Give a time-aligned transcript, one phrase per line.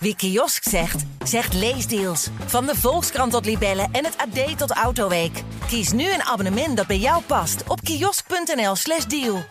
[0.00, 2.28] Wie kiosk zegt, zegt leesdeals.
[2.46, 5.42] Van de Volkskrant tot Libellen en het AD tot Autoweek.
[5.66, 9.42] Kies nu een abonnement dat bij jou past op kiosk.nl/slash deal.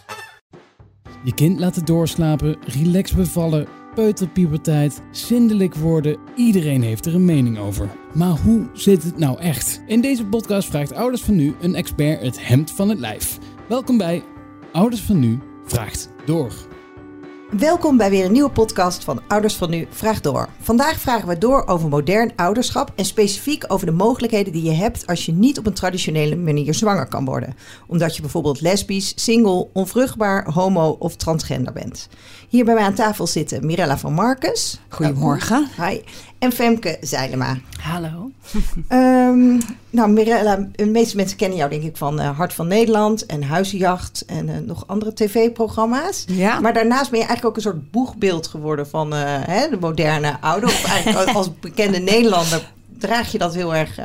[1.24, 6.18] Je kind laten doorslapen, relax bevallen, peuterpuberteit, zindelijk worden.
[6.36, 7.90] Iedereen heeft er een mening over.
[8.14, 9.82] Maar hoe zit het nou echt?
[9.88, 13.38] In deze podcast vraagt Ouders van Nu een expert het hemd van het lijf.
[13.68, 14.24] Welkom bij
[14.72, 16.54] Ouders van Nu vraagt door.
[17.52, 20.50] Welkom bij weer een nieuwe podcast van Ouders van Nu Vraag Door.
[20.60, 25.08] Vandaag vragen we door over modern ouderschap en specifiek over de mogelijkheden die je hebt
[25.08, 27.56] als je niet op een traditionele manier zwanger kan worden.
[27.88, 32.08] Omdat je bijvoorbeeld lesbisch, single, onvruchtbaar, homo of transgender bent.
[32.48, 34.80] Hier bij mij aan tafel zitten Mirella van Marcus.
[34.90, 35.68] Goedemorgen.
[35.82, 36.00] Hi.
[36.40, 37.58] En Femke Zeilema.
[37.82, 38.32] Hallo.
[38.90, 43.26] Um, nou, Mirella, de meeste mensen kennen jou denk ik van uh, Hart van Nederland
[43.26, 46.26] en Huizenjacht en uh, nog andere tv-programma's.
[46.28, 46.60] Ja.
[46.60, 50.38] Maar daarnaast ben je eigenlijk ook een soort boegbeeld geworden van uh, hè, de moderne
[50.42, 50.70] ouder.
[50.70, 54.00] Of eigenlijk als bekende Nederlander draag je dat heel erg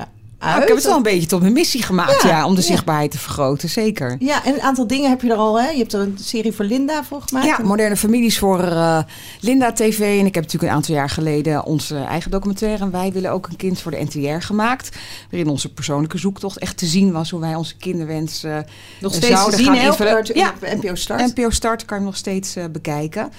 [0.51, 2.63] nou, ik heb het wel een beetje tot mijn missie gemaakt, ja, ja om de
[2.63, 4.17] zichtbaarheid te vergroten, zeker.
[4.19, 5.69] Ja, en een aantal dingen heb je er al, hè?
[5.69, 7.47] Je hebt er een serie voor Linda voor gemaakt.
[7.47, 8.99] Ja, Moderne Families voor uh,
[9.41, 10.01] Linda TV.
[10.01, 12.85] En ik heb natuurlijk een aantal jaar geleden onze eigen documentaire...
[12.85, 14.97] En Wij willen ook een kind voor de NTR gemaakt.
[15.31, 17.31] Waarin onze persoonlijke zoektocht echt te zien was...
[17.31, 18.59] hoe wij onze kinderwens uh,
[19.01, 20.31] nog steeds te zien, gaan invullen.
[20.35, 21.37] Ja, NPO Start.
[21.37, 23.31] NPO Start kan je nog steeds uh, bekijken.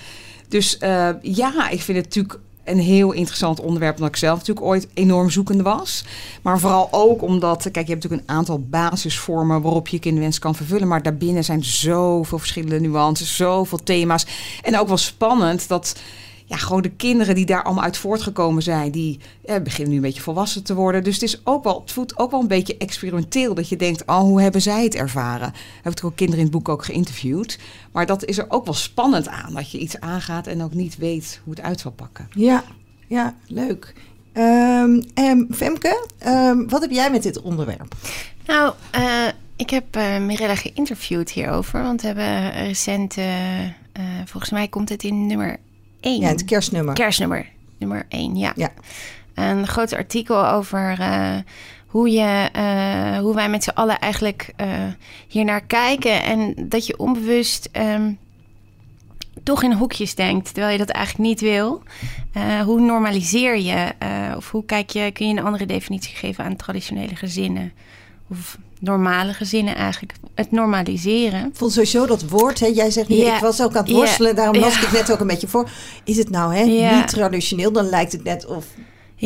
[0.47, 0.77] Dus
[1.21, 5.29] ja, ik vind het natuurlijk een heel interessant onderwerp, omdat ik zelf natuurlijk ooit enorm
[5.29, 6.05] zoekende was.
[6.41, 10.55] Maar vooral ook omdat, kijk, je hebt natuurlijk een aantal basisvormen waarop je kinderwens kan
[10.55, 10.87] vervullen.
[10.87, 14.25] Maar daarbinnen zijn zoveel verschillende nuances, zoveel thema's.
[14.61, 15.95] En ook wel spannend dat
[16.53, 20.03] ja, gewoon de kinderen die daar allemaal uit voortgekomen zijn, die ja, beginnen nu een
[20.03, 21.03] beetje volwassen te worden.
[21.03, 23.53] Dus het, is ook wel, het voelt ook wel een beetje experimenteel.
[23.53, 25.53] Dat je denkt, oh, hoe hebben zij het ervaren?
[25.81, 27.59] Heb ik ook kinderen in het boek ook geïnterviewd.
[27.91, 29.53] Maar dat is er ook wel spannend aan.
[29.53, 32.27] Dat je iets aangaat en ook niet weet hoe het uit zal pakken.
[32.31, 32.63] Ja,
[33.07, 33.93] ja leuk.
[34.33, 37.95] Um, um, Femke, um, wat heb jij met dit onderwerp?
[38.45, 41.83] Nou, uh, ik heb uh, Mirella geïnterviewd hierover.
[41.83, 43.25] Want we hebben recent, uh,
[44.25, 45.59] volgens mij komt het in nummer
[46.03, 46.19] 1.
[46.19, 46.93] Ja, het kerstnummer.
[46.93, 48.53] Kerstnummer, nummer 1, ja.
[48.55, 48.71] ja.
[49.33, 51.35] Een groot artikel over uh,
[51.87, 54.67] hoe, je, uh, hoe wij met z'n allen eigenlijk uh,
[55.27, 56.23] hier naar kijken.
[56.23, 58.17] En dat je onbewust um,
[59.43, 61.83] toch in hoekjes denkt, terwijl je dat eigenlijk niet wil.
[62.65, 63.91] hoe normaliseer je,
[64.35, 67.73] of hoe kijk je, kun je een andere definitie geven aan traditionele gezinnen?
[68.29, 70.13] Of normale gezinnen eigenlijk.
[70.35, 71.45] Het normaliseren.
[71.45, 73.35] Ik vond sowieso dat woord, hè, jij zegt, ja.
[73.35, 75.69] ik was ook aan het worstelen, daarom las ik het net ook een beetje voor.
[76.03, 76.63] Is het nou hè,
[76.95, 78.65] niet traditioneel, dan lijkt het net of...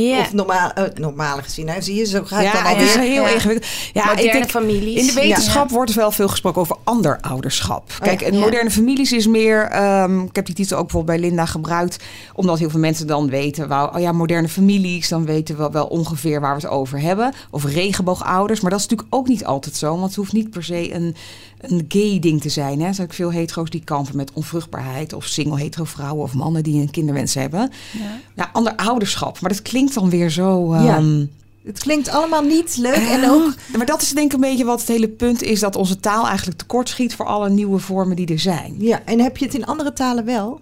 [0.02, 0.20] Ja.
[0.20, 1.70] Of normaal, uh, normale gezien.
[1.70, 1.82] Hè?
[1.82, 2.88] Zie je, zo ga ik ja, dan alweer.
[2.88, 3.72] Het is heel ingewikkeld.
[3.94, 5.00] Ja, moderne ik denk, families.
[5.00, 7.92] In de wetenschap wordt wel veel gesproken over anderouderschap.
[8.00, 9.84] Kijk, en moderne families is meer...
[10.02, 12.04] Um, ik heb die titel ook bijvoorbeeld bij Linda gebruikt...
[12.34, 13.68] omdat heel veel mensen dan weten...
[13.68, 17.34] Wou, oh ja, moderne families, dan weten we wel ongeveer waar we het over hebben.
[17.52, 18.62] Of regenboogouders.
[18.62, 19.92] Maar dat is natuurlijk ook niet altijd zo.
[19.92, 21.16] Want het hoeft niet per se een,
[21.58, 22.80] een gay ding te zijn.
[22.80, 22.88] Hè.
[22.88, 25.14] Er zijn ook veel hetero's die kampen met onvruchtbaarheid...
[25.14, 27.72] of single hetero vrouwen of mannen die een kinderwens hebben.
[28.00, 29.40] Ja, ja ander ouderschap.
[29.40, 30.74] Maar dat klinkt dan weer zo...
[30.74, 31.26] Um, ja.
[31.66, 32.96] Het klinkt allemaal niet leuk.
[32.96, 33.54] Uh, en ook...
[33.78, 35.60] Maar dat is denk ik een beetje wat het hele punt is...
[35.60, 38.76] dat onze taal eigenlijk tekortschiet voor alle nieuwe vormen die er zijn.
[38.80, 40.62] Ja, en heb je het in andere talen wel?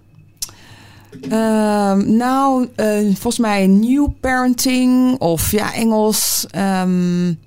[1.24, 6.46] Um, nou, uh, volgens mij new parenting of ja, Engels.
[6.56, 7.38] Um,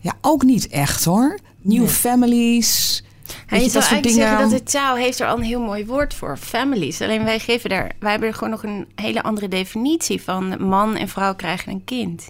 [0.00, 1.38] ja, ook niet echt hoor.
[1.62, 1.88] New nee.
[1.88, 3.02] families.
[3.46, 4.28] En je zou eigenlijk dingen...
[4.28, 7.00] zeggen dat de taal heeft er al een heel mooi woord voor, families.
[7.00, 10.96] Alleen wij geven daar, wij hebben er gewoon nog een hele andere definitie van man
[10.96, 12.28] en vrouw krijgen een kind.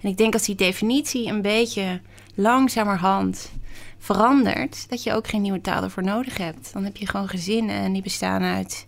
[0.00, 2.00] En ik denk als die definitie een beetje
[2.34, 3.50] langzamerhand
[3.98, 6.72] verandert, dat je ook geen nieuwe taal ervoor nodig hebt.
[6.72, 8.84] Dan heb je gewoon gezinnen en die bestaan uit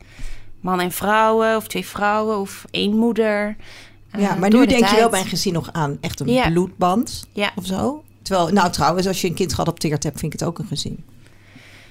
[0.61, 3.57] man en vrouwen, of twee vrouwen, of één moeder.
[4.19, 4.91] Ja, maar nu denk tijd.
[4.91, 6.51] je wel bij een gezin nog aan echt een ja.
[6.51, 7.53] bloedband ja.
[7.57, 8.03] of zo.
[8.23, 11.05] Terwijl, nou trouwens, als je een kind geadopteerd hebt, vind ik het ook een gezin.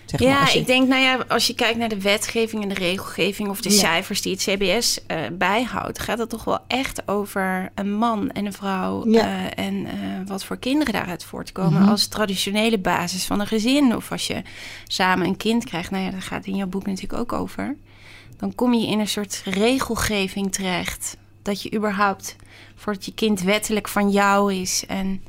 [0.06, 0.59] Zeg ja, maar, je...
[0.59, 3.69] ik denk, nou ja, als je kijkt naar de wetgeving en de regelgeving of de
[3.69, 3.78] ja.
[3.78, 8.45] cijfers die het CBS uh, bijhoudt, gaat het toch wel echt over een man en
[8.45, 9.25] een vrouw ja.
[9.25, 9.89] uh, en uh,
[10.25, 11.89] wat voor kinderen daaruit voortkomen -hmm.
[11.89, 13.95] als traditionele basis van een gezin.
[13.95, 14.42] Of als je
[14.88, 17.75] samen een kind krijgt, nou ja, daar gaat het in jouw boek natuurlijk ook over.
[18.38, 22.36] Dan kom je in een soort regelgeving terecht dat je überhaupt
[22.75, 25.24] voordat je kind wettelijk van jou is en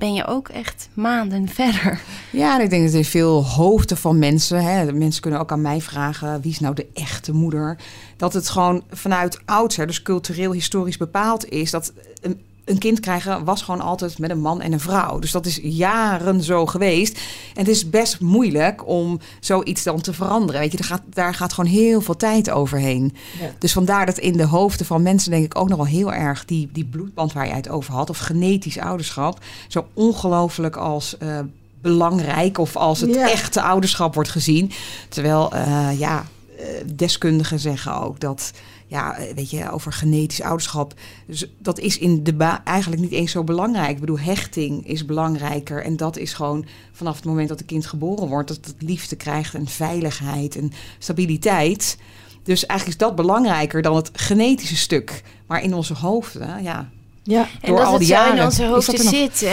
[0.00, 2.00] ben je ook echt maanden verder.
[2.32, 5.80] Ja, ik denk dat in veel hoofden van mensen, hè, mensen kunnen ook aan mij
[5.80, 7.76] vragen, wie is nou de echte moeder?
[8.16, 13.44] Dat het gewoon vanuit oudsher, dus cultureel, historisch bepaald is, dat een, een kind krijgen
[13.44, 15.18] was gewoon altijd met een man en een vrouw.
[15.18, 17.16] Dus dat is jaren zo geweest.
[17.54, 20.60] En het is best moeilijk om zoiets dan te veranderen.
[20.60, 23.14] Weet je, daar gaat, daar gaat gewoon heel veel tijd overheen.
[23.40, 23.50] Ja.
[23.58, 26.44] Dus vandaar dat in de hoofden van mensen denk ik ook nog wel heel erg
[26.44, 31.38] die, die bloedband waar je het over had, of genetisch ouderschap, zo ongelooflijk als uh,
[31.80, 34.72] belangrijk of als het echte ouderschap wordt gezien.
[35.08, 36.24] Terwijl, uh, ja,
[36.58, 38.52] uh, deskundigen zeggen ook dat
[38.90, 40.94] ja, eh, weet je, over genetisch ouderschap.
[41.26, 43.90] Dus dat is in de ba eigenlijk niet eens zo belangrijk.
[43.90, 45.84] Ik bedoel, hechting is belangrijker.
[45.84, 49.16] En dat is gewoon vanaf het moment dat het kind geboren wordt, dat het liefde
[49.16, 51.98] krijgt en veiligheid en stabiliteit.
[52.42, 55.22] Dus eigenlijk is dat belangrijker dan het genetische stuk.
[55.46, 56.88] Maar in onze hoofden, ja.
[57.22, 59.46] Ja, en dat al die het jaren, in onze hoofden zit.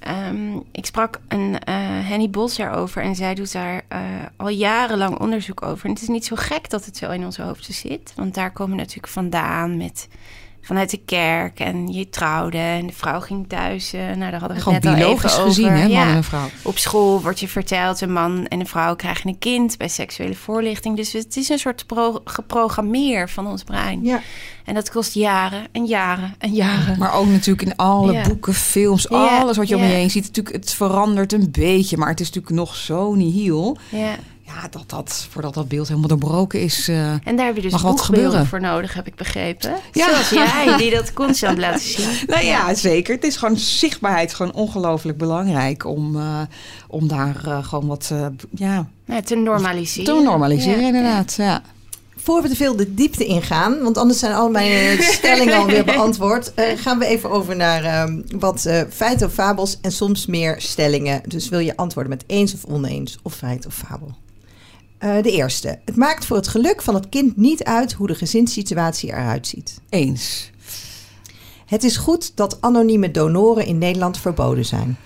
[0.00, 1.58] Ehm, ik sprak een uh,
[2.08, 3.98] Henny Bos daarover en zij doet daar uh,
[4.36, 5.84] al jarenlang onderzoek over.
[5.84, 8.52] En het is niet zo gek dat het zo in onze hoofden zit, want daar
[8.52, 10.08] komen we natuurlijk vandaan met
[10.60, 13.94] vanuit de kerk en je trouwde en de vrouw ging thuis.
[13.94, 15.76] Uh, nou, daar hadden we het net al even gezien, over.
[15.76, 16.14] hè, man ja.
[16.14, 16.48] en vrouw.
[16.62, 20.34] Op school wordt je verteld, een man en een vrouw krijgen een kind bij seksuele
[20.34, 20.96] voorlichting.
[20.96, 21.84] Dus het is een soort
[22.24, 24.04] geprogrammeer van ons brein.
[24.04, 24.20] Ja.
[24.64, 26.98] En dat kost jaren en jaren en jaren.
[26.98, 30.26] Maar ook natuurlijk in alle boeken, films, alles wat je om je heen ziet.
[30.26, 33.76] Natuurlijk, het verandert een beetje, maar het is natuurlijk nog zo nihil.
[33.88, 34.16] Ja
[34.54, 37.72] ja, dat dat, voordat dat beeld helemaal doorbroken is, uh, En daar heb je dus
[37.72, 38.46] mag wat gebeuren.
[38.46, 39.76] voor nodig, heb ik begrepen.
[39.92, 40.08] Ja.
[40.08, 42.08] Zoals jij, die dat constant laat zien.
[42.26, 43.14] Nou ja, zeker.
[43.14, 46.40] Het is gewoon zichtbaarheid gewoon ongelooflijk belangrijk om, uh,
[46.88, 48.12] om daar uh, gewoon wat,
[48.50, 48.86] ja...
[49.04, 49.22] ja...
[49.22, 50.14] Te normaliseren.
[50.14, 51.62] Te normaliseren, inderdaad, ja.
[52.22, 56.52] Voor we te veel de diepte ingaan, want anders zijn al mijn stellingen alweer beantwoord,
[56.56, 60.54] uh, gaan we even over naar uh, wat uh, feiten of fabels en soms meer
[60.58, 61.22] stellingen.
[61.26, 64.14] Dus wil je antwoorden met eens of oneens, of feit of fabel?
[65.04, 65.78] Uh, de eerste.
[65.84, 69.80] Het maakt voor het geluk van het kind niet uit hoe de gezinssituatie eruit ziet.
[69.88, 70.50] Eens.
[71.66, 74.96] Het is goed dat anonieme donoren in Nederland verboden zijn.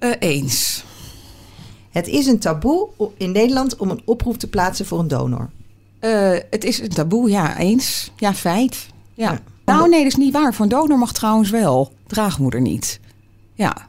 [0.00, 0.84] Uh, eens.
[1.90, 5.50] Het is een taboe in Nederland om een oproep te plaatsen voor een donor.
[6.00, 8.10] Uh, het is een taboe, ja, eens.
[8.16, 8.86] Ja, feit.
[9.14, 9.40] Ja.
[9.64, 10.54] Nou, nee, dat is niet waar.
[10.54, 11.92] Voor een donor mag trouwens wel.
[12.06, 13.00] Draagmoeder niet.
[13.54, 13.88] Ja.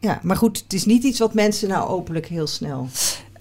[0.00, 2.88] Ja, maar goed, het is niet iets wat mensen nou openlijk heel snel.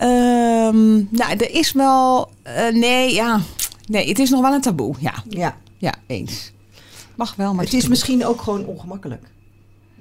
[0.03, 2.29] Um, nou, er is wel.
[2.47, 3.41] Uh, nee, ja.
[3.87, 4.95] Nee, het is nog wel een taboe.
[4.99, 5.13] Ja.
[5.29, 5.57] Ja.
[5.77, 6.51] Ja, eens.
[7.15, 7.63] Mag wel, maar.
[7.63, 9.23] Het is misschien ook gewoon ongemakkelijk.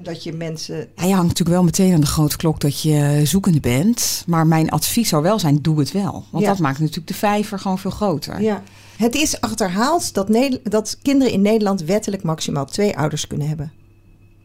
[0.02, 0.76] Dat je mensen.
[0.76, 4.24] Ja, je hangt natuurlijk wel meteen aan de grote klok dat je zoekende bent.
[4.26, 6.24] Maar mijn advies zou wel zijn: doe het wel.
[6.30, 8.42] Want dat maakt natuurlijk de vijver gewoon veel groter.
[8.42, 8.62] Ja.
[8.96, 10.28] Het is achterhaald dat,
[10.62, 13.72] dat kinderen in Nederland wettelijk maximaal twee ouders kunnen hebben.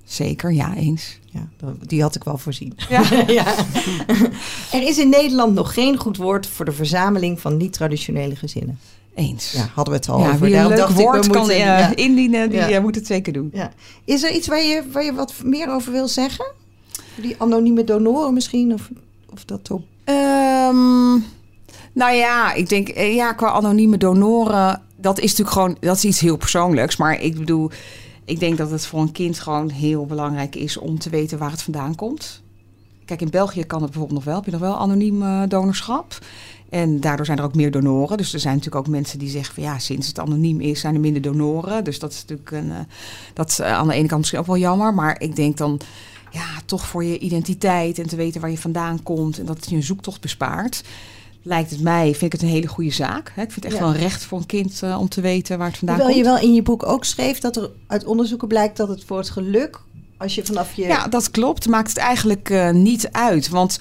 [0.06, 1.20] Zeker, ja, eens.
[1.26, 1.48] Ja,
[1.82, 2.78] die had ik wel voorzien.
[2.90, 3.04] Ja.
[3.28, 3.46] ja.
[4.72, 8.80] Er is in Nederland nog geen goed woord voor de verzameling van niet-traditionele gezinnen.
[9.16, 9.52] Eens.
[9.52, 10.40] Ja, hadden we het al ja, over.
[10.40, 13.50] Wie een leuk woord kan moeten, uh, indienen, die uh, moet het zeker doen.
[13.54, 13.72] Ja.
[14.04, 16.46] Is er iets waar je, waar je wat meer over wil zeggen?
[17.16, 18.74] Die anonieme donoren misschien?
[18.74, 18.90] Of,
[19.30, 19.84] of dat op...
[20.06, 21.24] Um,
[21.94, 26.06] nou ja, ik denk, eh, ja, qua anonieme donoren, dat is natuurlijk gewoon, dat is
[26.06, 26.98] iets heel persoonlijks.
[26.98, 27.72] Maar ik bedoel,
[28.26, 31.52] ik denk dat het voor een kind gewoon heel belangrijk is om te weten waar
[31.52, 32.42] het vandaan komt.
[33.06, 34.36] Kijk, in België kan het bijvoorbeeld nog wel.
[34.36, 36.20] Heb je nog wel anoniem uh, donorschap?
[36.70, 38.18] En daardoor zijn er ook meer donoren.
[38.18, 40.94] Dus er zijn natuurlijk ook mensen die zeggen van ja, sinds het anoniem is, zijn
[40.94, 41.84] er minder donoren.
[41.84, 42.80] Dus dat is natuurlijk een, uh,
[43.34, 44.94] dat is aan de ene kant misschien ook wel jammer.
[44.94, 45.80] Maar ik denk dan
[46.32, 49.70] ja, toch voor je identiteit en te weten waar je vandaan komt en dat het
[49.70, 50.84] je een zoektocht bespaart
[51.46, 53.28] lijkt het mij, vind ik het een hele goede zaak.
[53.28, 55.68] Ik vind het echt wel een recht voor een kind uh, om te weten waar
[55.68, 56.28] het vandaan Terwijl komt.
[56.28, 59.18] je wel in je boek ook schreef dat er uit onderzoeken blijkt dat het voor
[59.18, 59.80] het geluk,
[60.18, 60.82] als je vanaf je...
[60.82, 61.68] Ja, dat klopt.
[61.68, 63.50] Maakt het eigenlijk uh, niet uit.
[63.50, 63.80] Want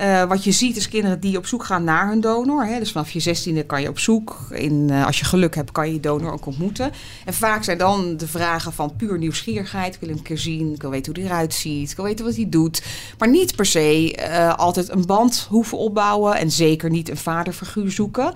[0.00, 2.64] uh, wat je ziet is kinderen die op zoek gaan naar hun donor.
[2.64, 2.78] Hè.
[2.78, 4.36] Dus vanaf je zestiende kan je op zoek.
[4.50, 6.92] In, uh, als je geluk hebt, kan je je donor ook ontmoeten.
[7.24, 9.94] En vaak zijn dan de vragen van puur nieuwsgierigheid.
[9.94, 10.74] Ik wil hem een keer zien.
[10.74, 11.90] Ik wil weten hoe hij eruit ziet.
[11.90, 12.82] Ik wil weten wat hij doet.
[13.18, 16.36] Maar niet per se uh, altijd een band hoeven opbouwen.
[16.36, 18.32] En zeker niet een vaderfiguur zoeken.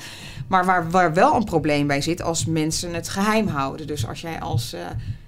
[0.48, 3.86] Maar waar, waar wel een probleem bij zit als mensen het geheim houden.
[3.86, 4.74] Dus als jij als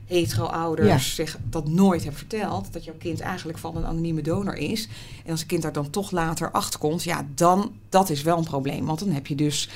[0.07, 0.99] hetero-ouders ja.
[1.25, 4.89] zich dat nooit hebben verteld, dat jouw kind eigenlijk van een anonieme donor is.
[5.25, 8.39] En als een kind daar dan toch later achter komt, ja, dan dat is wel
[8.39, 8.87] een probleem.
[8.87, 9.69] Want dan heb je dus,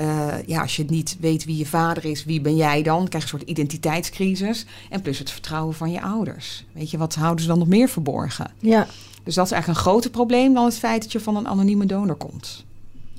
[0.00, 3.08] uh, ja, als je niet weet wie je vader is, wie ben jij dan?
[3.08, 4.66] krijg je een soort identiteitscrisis.
[4.90, 6.64] En plus het vertrouwen van je ouders.
[6.72, 8.50] Weet je, wat houden ze dan nog meer verborgen?
[8.58, 8.86] Ja.
[9.22, 11.86] Dus dat is eigenlijk een groter probleem dan het feit dat je van een anonieme
[11.86, 12.65] donor komt.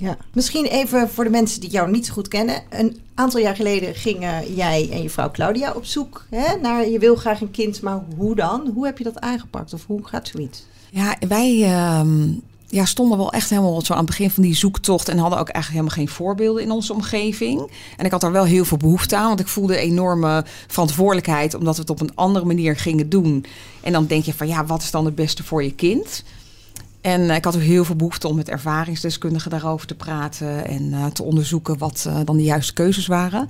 [0.00, 2.62] Ja, misschien even voor de mensen die jou niet zo goed kennen.
[2.70, 6.98] Een aantal jaar geleden gingen jij en je vrouw Claudia op zoek hè, naar je
[6.98, 8.70] wil graag een kind, maar hoe dan?
[8.74, 10.64] Hoe heb je dat aangepakt of hoe gaat zoiets?
[10.90, 12.00] Ja, wij, uh,
[12.66, 15.48] ja, stonden wel echt helemaal zo aan het begin van die zoektocht en hadden ook
[15.48, 17.70] eigenlijk helemaal geen voorbeelden in onze omgeving.
[17.96, 21.74] En ik had daar wel heel veel behoefte aan, want ik voelde enorme verantwoordelijkheid omdat
[21.74, 23.44] we het op een andere manier gingen doen.
[23.80, 26.22] En dan denk je van ja, wat is dan het beste voor je kind?
[27.08, 31.06] En ik had ook heel veel behoefte om met ervaringsdeskundigen daarover te praten en uh,
[31.06, 33.48] te onderzoeken wat uh, dan de juiste keuzes waren.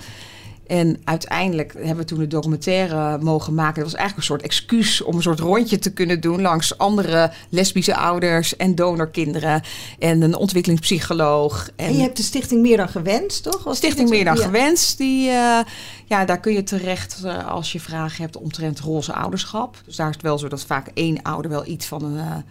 [0.67, 3.75] En uiteindelijk hebben we toen de documentaire mogen maken.
[3.75, 7.33] Dat was eigenlijk een soort excuus om een soort rondje te kunnen doen langs andere
[7.49, 9.62] lesbische ouders en donorkinderen
[9.99, 11.71] en een ontwikkelingspsycholoog.
[11.77, 13.65] En, en je hebt de Stichting Meer dan Gewenst, toch?
[13.65, 14.43] Was Stichting Meer dan ja.
[14.43, 15.59] Gewenst, die, uh,
[16.07, 19.81] ja, daar kun je terecht als je vragen hebt omtrent roze ouderschap.
[19.85, 22.45] Dus daar is het wel zo dat vaak één ouder wel iets van een,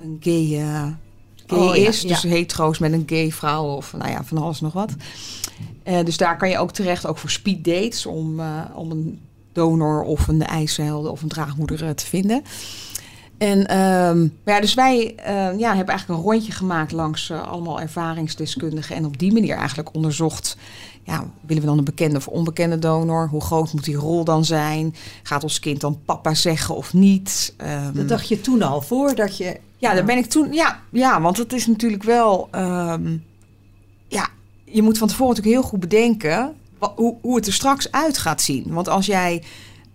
[0.00, 0.62] een gay,
[1.46, 2.02] gay oh, is.
[2.02, 2.28] Ja, dus ja.
[2.28, 4.90] hetero's met een gay vrouw of nou ja, van alles nog wat.
[5.84, 9.20] Uh, dus daar kan je ook terecht, ook voor speed dates, om, uh, om een
[9.52, 12.42] donor of een eicel of een draagmoeder te vinden.
[13.38, 15.14] En um, ja, dus wij
[15.56, 18.96] ja, hebben eigenlijk een rondje gemaakt langs allemaal ervaringsdeskundigen.
[18.96, 20.56] En op die manier eigenlijk onderzocht,
[21.02, 23.28] ja, willen we dan een bekende of onbekende donor?
[23.28, 24.94] Hoe groot moet die rol dan zijn?
[25.22, 27.54] Gaat ons kind dan papa zeggen of niet?
[27.86, 29.60] Um, dat dacht je toen al, voordat je...
[29.78, 32.48] Ja, daar ben ik toen, ja, ja want het is natuurlijk wel...
[32.54, 33.24] Um,
[34.08, 34.28] ja,
[34.64, 38.42] je moet van tevoren natuurlijk heel goed bedenken hoe, hoe het er straks uit gaat
[38.42, 38.64] zien.
[38.72, 39.42] Want als jij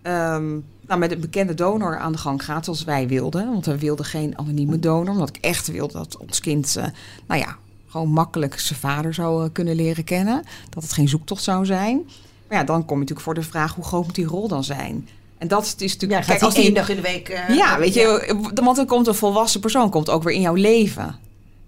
[0.02, 3.78] um, nou, met een bekende donor aan de gang gaat, zoals wij wilden, want we
[3.78, 6.84] wilden geen anonieme donor, omdat ik echt wilde dat ons kind, uh,
[7.26, 7.56] nou ja,
[7.88, 12.02] gewoon makkelijk zijn vader zou uh, kunnen leren kennen, dat het geen zoektocht zou zijn.
[12.48, 14.64] Maar ja, dan kom je natuurlijk voor de vraag hoe groot moet die rol dan
[14.64, 15.08] zijn?
[15.44, 16.20] En dat is natuurlijk.
[16.20, 17.28] Ja, kijk, als één dag in de week.
[17.28, 18.00] Uh, ja, weet je,
[18.54, 18.62] ja.
[18.62, 21.18] want dan komt een volwassen persoon komt ook weer in jouw leven.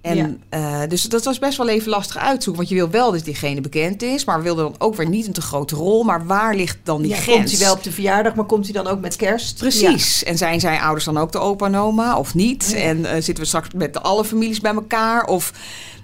[0.00, 0.82] En, ja.
[0.82, 2.56] uh, dus dat was best wel even lastig uitzoeken.
[2.56, 5.32] Want je wil wel dat diegene bekend is, maar wilde dan ook weer niet een
[5.32, 6.04] te grote rol.
[6.04, 7.38] Maar waar ligt dan die ja, grens?
[7.38, 9.58] Komt hij wel op de verjaardag, maar komt hij dan ook met kerst?
[9.58, 10.20] Precies.
[10.20, 10.26] Ja.
[10.26, 12.74] En zijn zijn ouders dan ook de opa en oma of niet?
[12.74, 15.24] En uh, zitten we straks met alle families bij elkaar?
[15.24, 15.52] Of,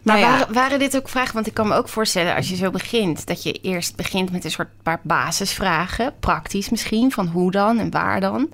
[0.02, 1.34] maar nou waren, waren, dit ook vragen?
[1.34, 4.44] Want ik kan me ook voorstellen als je zo begint, dat je eerst begint met
[4.44, 8.48] een soort paar basisvragen, praktisch misschien, van hoe dan en waar dan.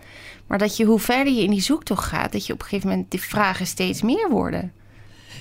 [0.46, 2.88] Maar dat je hoe verder je in die zoektocht gaat, dat je op een gegeven
[2.88, 4.72] moment die vragen steeds meer worden.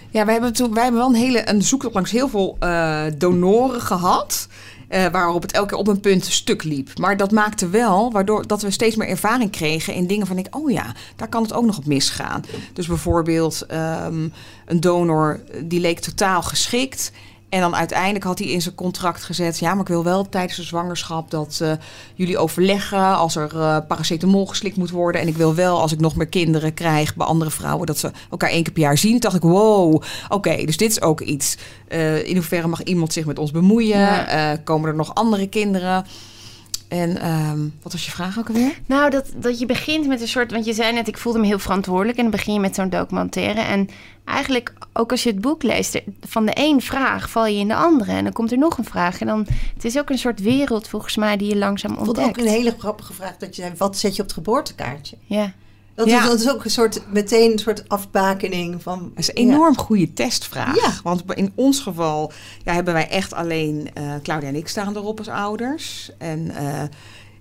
[0.10, 3.06] Ja, wij hebben, toen, wij hebben wel een hele een zoektocht langs heel veel uh,
[3.18, 4.48] donoren gehad.
[4.90, 6.98] Uh, waarop het elke keer op een punt stuk liep.
[7.00, 10.56] Maar dat maakte wel waardoor dat we steeds meer ervaring kregen in dingen van ik,
[10.56, 12.44] oh ja, daar kan het ook nog op misgaan.
[12.74, 14.34] Dus bijvoorbeeld um,
[14.66, 17.12] een donor die leek totaal geschikt.
[17.50, 20.56] En dan uiteindelijk had hij in zijn contract gezet: ja, maar ik wil wel tijdens
[20.56, 21.72] de zwangerschap dat uh,
[22.16, 25.22] jullie overleggen als er uh, paracetamol geslikt moet worden.
[25.22, 28.12] En ik wil wel, als ik nog meer kinderen krijg bij andere vrouwen, dat ze
[28.32, 29.12] elkaar één keer per jaar zien.
[29.12, 31.58] Toen dacht ik: wow, oké, okay, dus dit is ook iets.
[31.90, 34.00] Uh, in hoeverre mag iemand zich met ons bemoeien?
[34.00, 34.58] Ja.
[34.64, 36.06] komen er nog andere kinderen?
[36.88, 38.80] En um, wat was je vraag ook alweer?
[38.86, 40.52] Nou, dat, dat je begint met een soort...
[40.52, 42.18] Want je zei net, ik voelde me heel verantwoordelijk.
[42.18, 43.60] En dan begin je met zo'n documentaire.
[43.60, 43.90] En
[44.26, 46.02] eigenlijk, ook als je het boek leest...
[46.22, 48.12] van de één vraag val je in de andere.
[48.12, 49.22] En dan komt er nog een vraag.
[49.22, 49.48] En dan...
[49.74, 52.18] Het is ook een soort wereld, volgens mij, die je langzaam ontdekt.
[52.18, 53.38] Ik vond ook een hele grappige vraag.
[53.38, 55.18] Dat je zei, wat zet je op het geboortekaartje?
[55.26, 55.54] Ja.
[55.98, 56.22] Dat, ja.
[56.22, 59.00] is, dat, is, ook een soort, meteen een soort afbakening van...
[59.00, 59.84] Dat is een enorm ja.
[59.84, 60.76] goede testvraag.
[60.76, 60.92] Ja.
[61.04, 62.32] Want in ons geval
[62.64, 63.90] ja, hebben wij echt alleen...
[63.98, 66.12] Uh, Claudia en ik staan erop als ouders.
[66.18, 66.52] En...
[66.52, 66.82] Uh,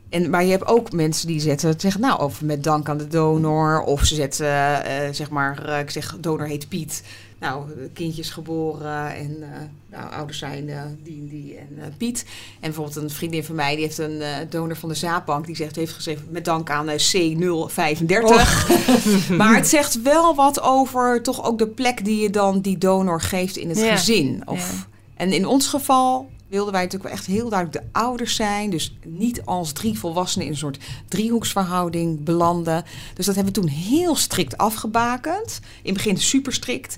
[0.08, 3.06] en, maar je hebt ook mensen die zetten, zeggen, nou, of met dank aan de
[3.06, 3.80] donor.
[3.80, 7.02] Of ze zetten, uh, zeg maar, ik zeg, donor heet Piet.
[7.46, 9.46] Nou, kindjes geboren en uh,
[9.90, 10.70] nou, ouders zijn
[11.02, 12.24] die die en Piet.
[12.54, 15.46] En bijvoorbeeld een vriendin van mij, die heeft een donor van de zaadbank.
[15.46, 16.92] Die zegt, heeft geschreven met dank aan C035.
[18.22, 18.50] Oh.
[19.38, 23.20] maar het zegt wel wat over toch ook de plek die je dan die donor
[23.20, 23.96] geeft in het ja.
[23.96, 24.42] gezin.
[24.44, 24.86] Of, ja.
[25.14, 28.70] En in ons geval wilden wij natuurlijk wel echt heel duidelijk de ouders zijn.
[28.70, 32.84] Dus niet als drie volwassenen in een soort driehoeksverhouding belanden.
[33.14, 35.60] Dus dat hebben we toen heel strikt afgebakend.
[35.82, 36.96] In het begin super strikt.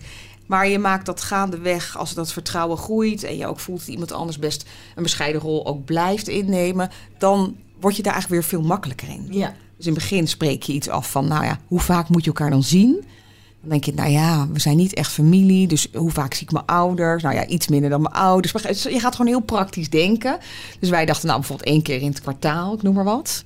[0.48, 3.22] Maar je maakt dat gaandeweg, als dat vertrouwen groeit...
[3.22, 6.90] en je ook voelt dat iemand anders best een bescheiden rol ook blijft innemen...
[7.18, 9.26] dan word je daar eigenlijk weer veel makkelijker in.
[9.30, 9.54] Ja.
[9.76, 12.30] Dus in het begin spreek je iets af van, nou ja, hoe vaak moet je
[12.30, 13.04] elkaar dan zien...
[13.60, 15.66] Dan denk je, nou ja, we zijn niet echt familie.
[15.66, 17.22] Dus hoe vaak zie ik mijn ouders?
[17.22, 18.82] Nou ja, iets minder dan mijn ouders.
[18.82, 20.38] Je gaat gewoon heel praktisch denken.
[20.80, 23.44] Dus wij dachten, nou bijvoorbeeld één keer in het kwartaal, ik noem maar wat.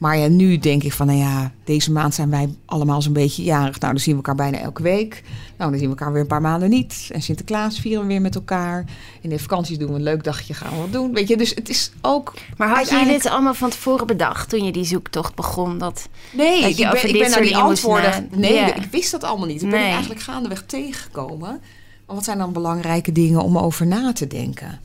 [0.00, 3.42] Maar ja, nu denk ik van, nou ja, deze maand zijn wij allemaal zo'n beetje
[3.42, 3.80] jarig.
[3.80, 5.22] Nou, dan zien we elkaar bijna elke week.
[5.56, 7.08] Nou, dan zien we elkaar weer een paar maanden niet.
[7.12, 8.84] En Sinterklaas vieren we weer met elkaar.
[9.20, 11.12] In de vakanties doen we een leuk dagje, gaan we wat doen.
[11.12, 12.34] Weet je, dus het is ook...
[12.56, 15.78] Maar had je dit allemaal van tevoren bedacht toen je die zoektocht begon?
[15.78, 18.28] Dat, nee, dat je ik ben, ik ben naar die antwoorden...
[18.30, 18.76] Nee, yeah.
[18.76, 19.62] ik wist dat allemaal niet.
[19.62, 19.70] Ik nee.
[19.70, 21.60] ben ik eigenlijk gaandeweg tegengekomen.
[22.06, 24.80] Maar wat zijn dan belangrijke dingen om over na te denken?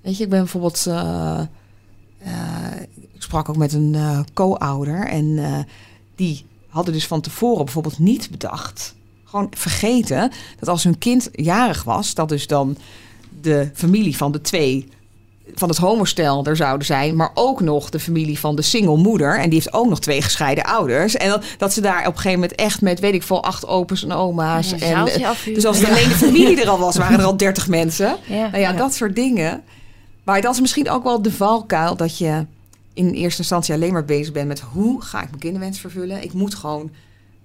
[0.00, 0.84] Weet je, ik ben bijvoorbeeld...
[0.88, 1.40] Uh,
[2.26, 2.30] uh,
[3.14, 5.58] ik sprak ook met een uh, co-ouder en uh,
[6.14, 8.94] die hadden dus van tevoren bijvoorbeeld niet bedacht
[9.24, 12.76] gewoon vergeten dat als hun kind jarig was, dat dus dan
[13.40, 14.88] de familie van de twee
[15.54, 19.38] van het homostel er zouden zijn, maar ook nog de familie van de single moeder.
[19.38, 21.16] En die heeft ook nog twee gescheiden ouders.
[21.16, 23.66] En dat, dat ze daar op een gegeven moment echt met, weet ik veel, acht
[23.66, 24.72] opa's en oma's.
[24.72, 25.04] en,
[25.44, 28.16] dus als de alleen de familie er al was, waren er al dertig mensen.
[28.26, 28.48] Ja.
[28.48, 29.62] Nou ja, dat soort dingen.
[30.24, 32.46] Maar dat is misschien ook wel de valkuil dat je
[32.94, 36.22] in eerste instantie alleen maar bezig bent met hoe ga ik mijn kinderwens vervullen.
[36.22, 36.90] Ik moet gewoon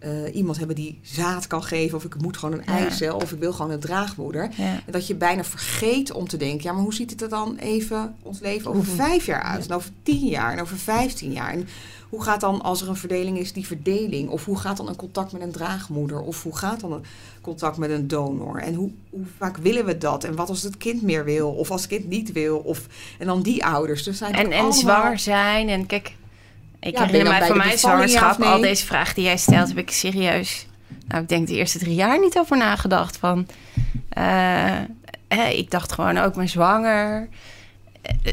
[0.04, 1.98] uh, iemand hebben die zaad kan geven.
[1.98, 2.78] Of ik moet gewoon een ja.
[2.78, 3.16] eicel.
[3.16, 4.50] Of ik wil gewoon een draagmoeder.
[4.58, 6.64] En dat je bijna vergeet om te denken.
[6.64, 9.68] Ja, maar hoe ziet het er dan even ons leven over vijf jaar uit?
[9.68, 11.52] En over tien jaar en over vijftien jaar.
[11.52, 11.68] En
[12.10, 14.30] hoe gaat dan als er een verdeling is, die verdeling?
[14.30, 16.22] Of hoe gaat dan een contact met een draagmoeder?
[16.22, 17.04] Of hoe gaat dan een
[17.42, 18.60] contact met een donor?
[18.60, 20.24] En hoe, hoe vaak willen we dat?
[20.24, 21.52] En wat als het kind meer wil?
[21.52, 22.58] Of als het kind niet wil?
[22.58, 22.88] Of,
[23.20, 24.04] en dan die ouders.
[24.04, 25.70] Dus zijn en, en zwanger zijn.
[25.70, 26.16] En kijk,
[26.80, 29.92] ik ja, herinner mij van mijn zwangerschap, al deze vragen die jij stelt, heb ik
[29.92, 30.68] serieus,
[31.08, 33.18] nou ik denk de eerste drie jaar niet over nagedacht.
[33.18, 33.48] Van,
[34.18, 34.80] uh,
[35.52, 37.30] ik dacht gewoon ook, mijn zwanger.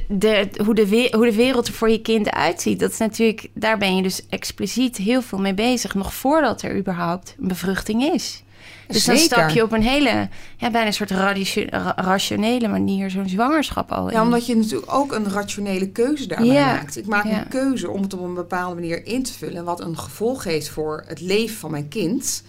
[0.08, 3.78] De, hoe, de, hoe de wereld er voor je kind uitziet, dat is natuurlijk, daar
[3.78, 8.42] ben je dus expliciet heel veel mee bezig, nog voordat er überhaupt een bevruchting is.
[8.86, 11.10] Dus dan stap je op een hele, ja, bijna een soort
[11.96, 16.96] rationele manier zo'n zwangerschap al Ja, omdat je natuurlijk ook een rationele keuze daarbij maakt.
[16.96, 19.64] Ik maak een keuze om het op een bepaalde manier in te vullen.
[19.64, 22.42] Wat een gevolg heeft voor het leven van mijn kind.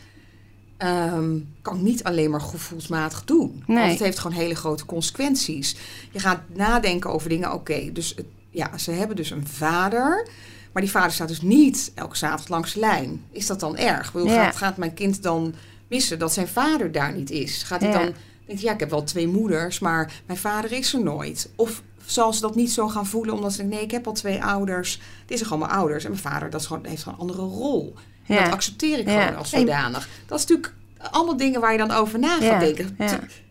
[0.83, 3.63] Um, kan ik niet alleen maar gevoelsmatig doen.
[3.67, 3.77] Nee.
[3.77, 5.75] Want het heeft gewoon hele grote consequenties.
[6.11, 7.53] Je gaat nadenken over dingen.
[7.53, 8.15] Oké, dus
[8.49, 10.27] ja, ze hebben dus een vader.
[10.71, 13.23] Maar die vader staat dus niet elke zaterdag langs de lijn.
[13.31, 14.11] Is dat dan erg?
[14.11, 15.53] Wil, gaat, gaat mijn kind dan
[15.87, 17.63] missen dat zijn vader daar niet is?
[17.63, 18.13] Gaat hij dan
[18.45, 21.49] denken, ja, ik heb wel twee moeders, maar mijn vader is er nooit?
[21.55, 24.13] Of zal ze dat niet zo gaan voelen, omdat ze denken, nee, ik heb al
[24.13, 25.01] twee ouders.
[25.25, 26.03] Dit zijn gewoon mijn ouders.
[26.03, 27.95] En mijn vader dat is gewoon, heeft gewoon een andere rol.
[28.27, 30.09] En dat accepteer ik gewoon als zodanig.
[30.25, 30.73] Dat is natuurlijk
[31.11, 32.97] allemaal dingen waar je dan over na gaat denken.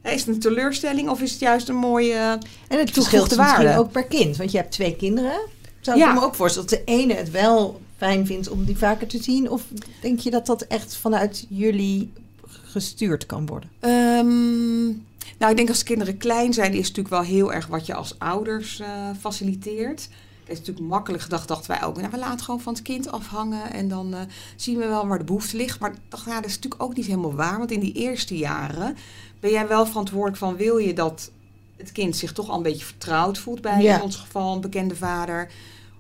[0.03, 3.93] Is het een teleurstelling of is het juist een mooie En het verschilt waarde ook
[3.93, 4.37] per kind.
[4.37, 5.41] Want je hebt twee kinderen.
[5.81, 9.07] Zou ik me ook voorstellen dat de ene het wel fijn vindt om die vaker
[9.07, 9.51] te zien?
[9.51, 9.63] Of
[10.01, 12.13] denk je dat dat echt vanuit jullie
[12.47, 13.71] gestuurd kan worden?
[13.81, 15.05] Um,
[15.39, 17.95] nou, ik denk als kinderen klein zijn, is het natuurlijk wel heel erg wat je
[17.95, 18.87] als ouders uh,
[19.21, 20.09] faciliteert.
[20.47, 21.97] Het is natuurlijk makkelijk gedacht, dachten wij ook.
[21.97, 24.21] Nou, we laten gewoon van het kind afhangen en dan uh,
[24.57, 25.81] zien we wel waar de behoefte ligt.
[25.81, 27.59] Maar dacht, ja, dat is natuurlijk ook niet helemaal waar.
[27.59, 28.97] Want in die eerste jaren
[29.41, 31.31] ben jij wel verantwoordelijk van, wil je dat
[31.77, 34.97] het kind zich toch al een beetje vertrouwd voelt bij in ons geval een bekende
[34.97, 35.51] vader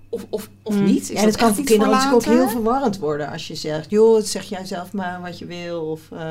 [0.08, 0.84] of, of, of mm.
[0.84, 1.10] niet?
[1.10, 4.22] Is en het kan voor kinderen natuurlijk ook heel verwarrend worden als je zegt, joh,
[4.22, 5.80] zeg jij zelf maar wat je wil.
[5.80, 6.30] Of, uh...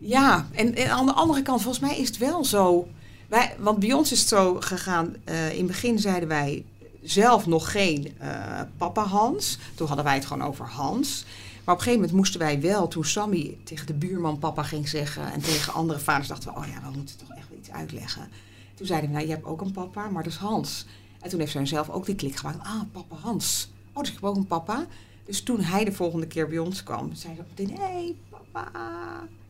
[0.00, 2.88] Ja, en, en, aan de andere kant, volgens mij is het wel zo.
[3.28, 5.14] Wij, want bij ons is het zo gegaan.
[5.28, 6.64] Uh, in het begin zeiden wij
[7.02, 9.58] zelf nog geen uh, papa Hans.
[9.74, 11.24] Toen hadden wij het gewoon over Hans.
[11.64, 14.88] Maar op een gegeven moment moesten wij wel, toen Sammy tegen de buurman papa ging
[14.88, 15.32] zeggen.
[15.32, 18.28] en tegen andere vaders dachten we: oh ja, we moeten toch echt wel iets uitleggen.
[18.74, 20.86] Toen zeiden we: nou, je hebt ook een papa, maar dat is Hans.
[21.20, 22.58] En toen heeft zij zelf ook die klik gemaakt.
[22.58, 23.70] Ah, papa Hans.
[23.92, 24.86] Oh, dus ik heb ook een papa.
[25.24, 28.70] Dus toen hij de volgende keer bij ons kwam, zei ze hey, papa.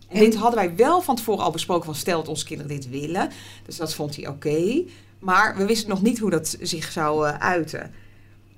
[0.09, 2.89] En, dit hadden wij wel van tevoren al besproken van stel dat onze kinderen dit
[2.89, 3.31] willen.
[3.65, 4.85] Dus dat vond hij oké.
[5.23, 7.91] Maar we wisten nog niet hoe dat zich zou uh, uiten.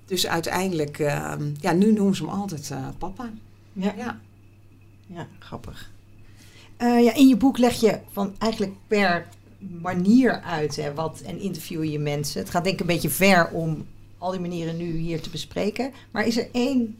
[0.05, 3.31] Dus uiteindelijk, uh, ja, nu noemen ze hem altijd uh, papa.
[3.73, 3.95] Ja.
[3.97, 4.21] ja.
[5.07, 5.91] Ja, grappig.
[6.79, 9.27] Uh, ja, in je boek leg je van eigenlijk per
[9.81, 12.41] manier uit hè, wat, en interview je mensen.
[12.41, 13.87] Het gaat denk ik een beetje ver om
[14.19, 15.93] al die manieren nu hier te bespreken.
[16.11, 16.99] Maar is er één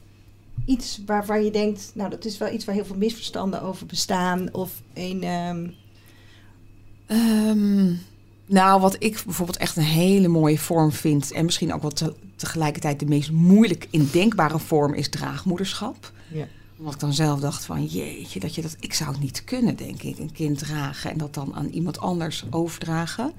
[0.67, 4.53] iets waarvan je denkt, nou dat is wel iets waar heel veel misverstanden over bestaan?
[4.53, 5.23] Of een.
[5.23, 5.69] Ehm,
[7.07, 7.93] ehm,
[8.47, 13.01] nou, wat ik bijvoorbeeld echt een hele mooie vorm vind, en misschien ook wel tegelijkertijd
[13.01, 16.13] de meest moeilijk indenkbare vorm, is draagmoederschap.
[16.29, 16.47] Ja
[16.79, 19.77] omdat ik dan zelf dacht van jeetje, dat je dat, ik zou het niet kunnen,
[19.77, 23.33] denk ik, een kind dragen en dat dan aan iemand anders overdragen.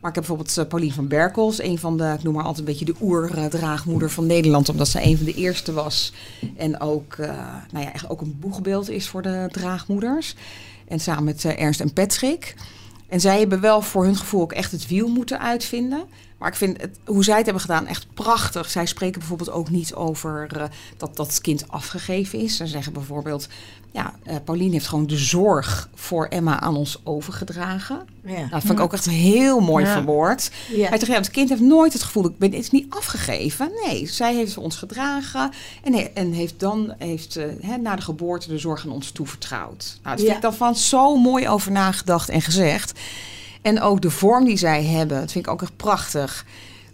[0.00, 2.58] Maar ik heb bijvoorbeeld uh, Pauline van Berkels, een van de, ik noem maar altijd
[2.58, 6.12] een beetje de oerdraagmoeder van Nederland, omdat ze een van de eerste was.
[6.56, 7.26] En ook, uh,
[7.70, 10.34] nou ja, echt ook een boegbeeld is voor de draagmoeders.
[10.88, 12.54] En samen met uh, Ernst en Patrick.
[13.14, 16.04] En zij hebben wel voor hun gevoel ook echt het wiel moeten uitvinden.
[16.44, 18.70] Maar ik vind het, hoe zij het hebben gedaan echt prachtig.
[18.70, 20.64] Zij spreken bijvoorbeeld ook niet over uh,
[20.96, 22.56] dat dat kind afgegeven is.
[22.56, 23.48] Ze zeggen bijvoorbeeld,
[23.90, 28.06] ja, uh, Pauline heeft gewoon de zorg voor Emma aan ons overgedragen.
[28.24, 28.32] Ja.
[28.32, 29.92] Nou, dat vind ik ook echt heel mooi ja.
[29.92, 30.50] verwoord.
[30.68, 30.88] Ja.
[30.88, 33.70] Hij zegt, ja, het kind heeft nooit het gevoel, ik ben het is niet afgegeven.
[33.84, 35.50] Nee, zij heeft ons gedragen
[35.82, 39.98] en, en heeft dan, heeft, uh, na de geboorte de zorg aan ons toevertrouwd.
[40.02, 42.98] Nou, dat vind ik dan van zo mooi over nagedacht en gezegd.
[43.64, 46.44] En ook de vorm die zij hebben, dat vind ik ook echt prachtig.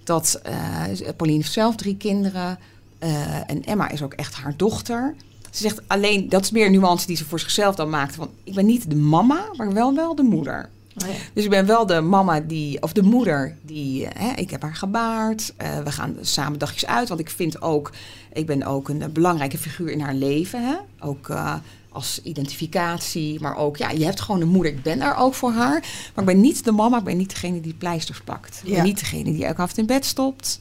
[0.04, 2.59] Dat uh, Pauline heeft zelf drie kinderen.
[3.02, 5.14] Uh, en Emma is ook echt haar dochter.
[5.50, 8.14] Ze zegt alleen, dat is meer nuance die ze voor zichzelf dan maakt.
[8.14, 10.68] Van, ik ben niet de mama, maar wel wel de moeder.
[11.02, 11.14] Oh ja.
[11.33, 14.62] Dus ik ben wel de mama die, of de moeder die, eh, hè, ik heb
[14.62, 15.54] haar gebaard.
[15.62, 17.92] Uh, we gaan samen dagjes uit, want ik vind ook,
[18.33, 20.66] ik ben ook een, belangrijke figuur in haar leven.
[20.66, 20.76] Hè?
[21.00, 21.54] Ook uh,
[21.92, 24.72] als identificatie, maar ook, ja, je hebt gewoon een moeder.
[24.72, 25.81] Ik ben er ook voor haar.
[26.14, 28.61] Maar ik ben niet de mama, ik ben niet degene die pleisters plakt.
[28.64, 30.61] Ik ben niet degene die elke avond in bed stopt.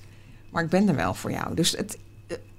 [0.50, 1.56] Maar ik ben er wel voor jou.
[1.56, 1.98] Dus het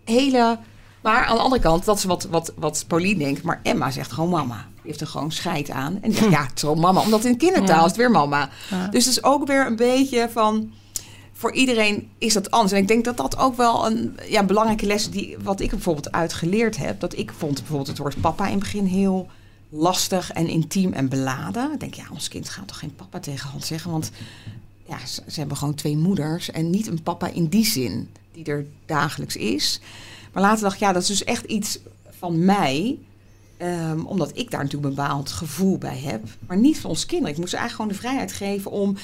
[0.04, 0.58] hele
[1.00, 3.42] maar aan de andere kant, dat is wat, wat, wat Pauline denkt.
[3.42, 4.54] Maar Emma zegt gewoon mama.
[4.54, 5.98] Die heeft er gewoon scheid aan.
[6.02, 7.00] En die zegt, ja, het is mama.
[7.00, 8.48] Omdat in kindertaal is het weer mama.
[8.90, 10.72] Dus het is ook weer een beetje van...
[11.40, 12.72] Voor iedereen is dat anders.
[12.72, 15.10] En ik denk dat dat ook wel een ja, belangrijke les...
[15.10, 17.00] Die, wat ik bijvoorbeeld uitgeleerd heb.
[17.00, 19.28] Dat ik vond bijvoorbeeld het woord papa in het begin heel
[19.68, 21.72] lastig en intiem en beladen.
[21.72, 23.90] Ik denk, ja, ons kind gaat toch geen papa tegen hand zeggen?
[23.90, 24.10] Want
[24.88, 26.50] ja, ze, hebben gewoon twee moeders.
[26.50, 29.80] En niet een papa in die zin die er dagelijks is.
[30.32, 31.78] Maar later dacht ik, ja, dat is dus echt iets
[32.18, 32.98] van mij.
[33.62, 36.22] Um, omdat ik daar natuurlijk een bepaald gevoel bij heb.
[36.46, 37.32] Maar niet van ons kinderen.
[37.32, 38.96] Ik moest ze eigenlijk gewoon de vrijheid geven om...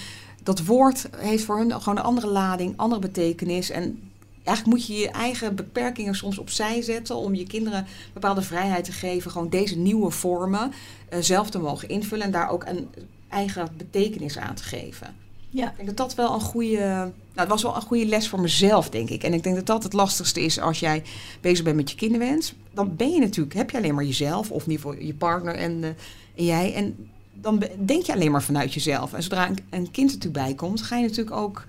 [0.47, 3.71] Dat woord heeft voor hun gewoon een andere lading, andere betekenis.
[3.71, 4.11] En
[4.45, 7.17] eigenlijk moet je je eigen beperkingen soms opzij zetten...
[7.17, 9.31] om je kinderen bepaalde vrijheid te geven.
[9.31, 10.73] Gewoon deze nieuwe vormen
[11.13, 12.25] uh, zelf te mogen invullen.
[12.25, 12.89] En daar ook een
[13.29, 15.15] eigen betekenis aan te geven.
[15.51, 15.71] Ja.
[15.71, 16.79] Ik denk dat dat wel een goede.
[16.79, 19.23] Nou, het was wel een goede les voor mezelf, denk ik.
[19.23, 21.03] En ik denk dat dat het lastigste is als jij
[21.41, 22.55] bezig bent met je kinderwens.
[22.75, 25.55] Dan ben je natuurlijk, heb je alleen maar jezelf, of in ieder geval je partner
[25.55, 25.89] en, uh,
[26.35, 26.75] en jij.
[26.75, 27.09] En
[27.40, 29.12] dan denk je alleen maar vanuit jezelf.
[29.12, 31.64] En zodra een, een kind er bij komt, ga je natuurlijk ook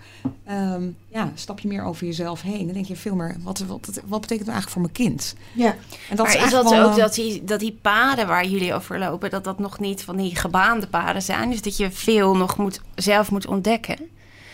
[0.50, 2.66] um, ja, stap je meer over jezelf heen.
[2.66, 5.36] Dan denk je veel meer, wat, wat, wat betekent het eigenlijk voor mijn kind?
[5.54, 5.76] Ja.
[6.10, 9.00] En dat maar is, is dat ook dat die, dat die paden waar jullie over
[9.00, 11.50] lopen, dat dat nog niet van die gebaande paden zijn?
[11.50, 13.98] Dus dat je veel nog moet, zelf moet ontdekken?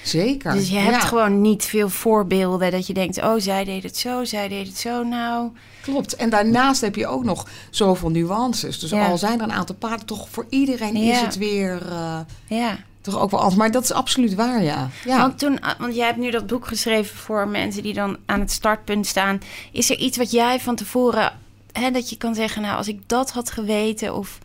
[0.04, 0.54] Zeker.
[0.54, 4.24] Dus je hebt gewoon niet veel voorbeelden dat je denkt: oh, zij deed het zo,
[4.24, 5.04] zij deed het zo.
[5.04, 5.50] Nou.
[5.82, 6.16] Klopt.
[6.16, 8.80] En daarnaast heb je ook nog zoveel nuances.
[8.80, 11.82] Dus al zijn er een aantal paarden, toch voor iedereen is het weer.
[11.90, 12.78] Uh, ja.
[13.02, 13.58] Toch ook wel anders.
[13.58, 14.90] Maar dat is absoluut waar, ja.
[15.06, 15.18] ja.
[15.18, 18.52] Want, toen, want jij hebt nu dat boek geschreven voor mensen die dan aan het
[18.52, 19.40] startpunt staan.
[19.72, 21.32] Is er iets wat jij van tevoren,
[21.72, 24.40] hè, dat je kan zeggen, nou, als ik dat had geweten, of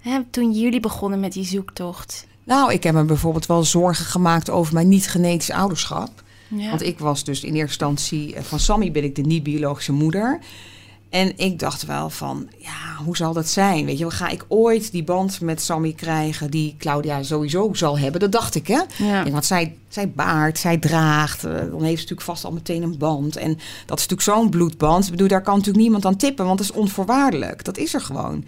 [0.00, 2.26] hè, toen jullie begonnen met die zoektocht?
[2.50, 6.22] Nou, ik heb me bijvoorbeeld wel zorgen gemaakt over mijn niet-genetisch ouderschap.
[6.48, 10.38] Want ik was dus in eerste instantie eh, van Sammy ben ik de niet-biologische moeder.
[11.08, 13.84] En ik dacht wel van, ja, hoe zal dat zijn?
[13.84, 18.20] Weet je, ga ik ooit die band met Sammy krijgen die Claudia sowieso zal hebben?
[18.20, 18.80] Dat dacht ik, hè?
[18.98, 19.30] Ja.
[19.30, 22.98] want zij, zij baart, zij draagt, eh, dan heeft ze natuurlijk vast al meteen een
[22.98, 23.36] band.
[23.36, 25.04] En dat is natuurlijk zo'n bloedband.
[25.04, 27.64] Ik bedoel, daar kan natuurlijk niemand aan tippen, want dat is onvoorwaardelijk.
[27.64, 28.44] Dat is er gewoon.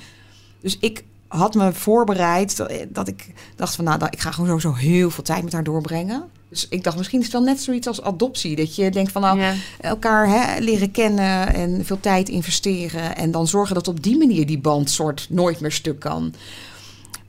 [0.60, 4.86] Dus ik had me voorbereid dat, dat ik dacht van, nou, ik ga gewoon sowieso
[4.86, 6.24] heel veel tijd met haar doorbrengen.
[6.48, 8.56] Dus ik dacht, misschien is het wel net zoiets als adoptie.
[8.56, 9.40] Dat je denkt van nou,
[9.80, 13.16] elkaar hè, leren kennen en veel tijd investeren.
[13.16, 16.34] En dan zorgen dat op die manier die band soort nooit meer stuk kan.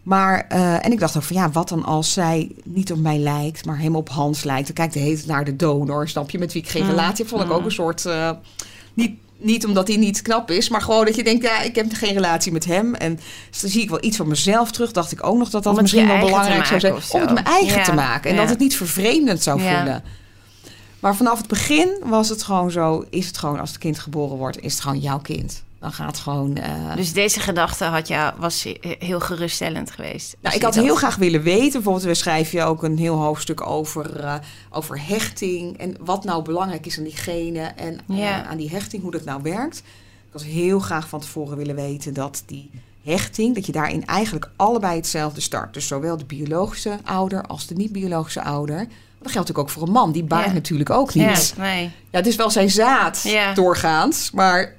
[0.04, 3.18] Maar, uh, en ik dacht ook van ja, wat dan als zij niet op mij
[3.18, 4.66] lijkt, maar helemaal op Hans lijkt.
[4.66, 6.90] Dan kijkt de hele naar de donor, snap je, met wie ik geen mm.
[6.90, 7.28] relatie heb.
[7.28, 7.66] Vond ik ook mm.
[7.66, 8.32] een soort, uh,
[8.94, 11.94] niet niet omdat hij niet knap is, maar gewoon dat je denkt, ja, ik heb
[11.94, 12.96] geen relatie met hem.
[12.96, 14.92] En dus dan zie ik wel iets van mezelf terug.
[14.92, 16.94] Dacht ik ook nog dat dat misschien wel belangrijk zou zijn.
[16.94, 18.32] Om het mijn eigen te maken.
[18.32, 20.04] En dat het niet vervreemdend zou voelen.
[21.00, 24.38] Maar vanaf het begin was het gewoon zo, is het gewoon als het kind geboren
[24.38, 26.58] wordt, is het gewoon jouw kind dan gaat gewoon.
[26.58, 26.96] Uh...
[26.96, 28.68] Dus deze gedachte had ja, was
[29.00, 30.36] heel geruststellend geweest.
[30.42, 31.72] Nou, ik had heel graag willen weten.
[31.72, 34.36] Bijvoorbeeld, we schrijven je ook een heel hoofdstuk over, uh,
[34.70, 35.78] over hechting.
[35.78, 37.60] En wat nou belangrijk is aan diegene.
[37.60, 39.78] En uh, aan die hechting, hoe dat nou werkt.
[39.78, 42.70] Ik had heel graag van tevoren willen weten dat die
[43.04, 45.74] hechting, dat je daarin eigenlijk allebei hetzelfde start.
[45.74, 48.78] Dus zowel de biologische ouder als de niet-biologische ouder.
[48.78, 50.12] Dat geldt natuurlijk ook voor een man.
[50.12, 51.54] Die baart natuurlijk ook niet.
[51.56, 51.84] Ja, nee.
[51.84, 54.32] ja, het is wel zijn zaad doorgaans.
[54.32, 54.70] Maar eh,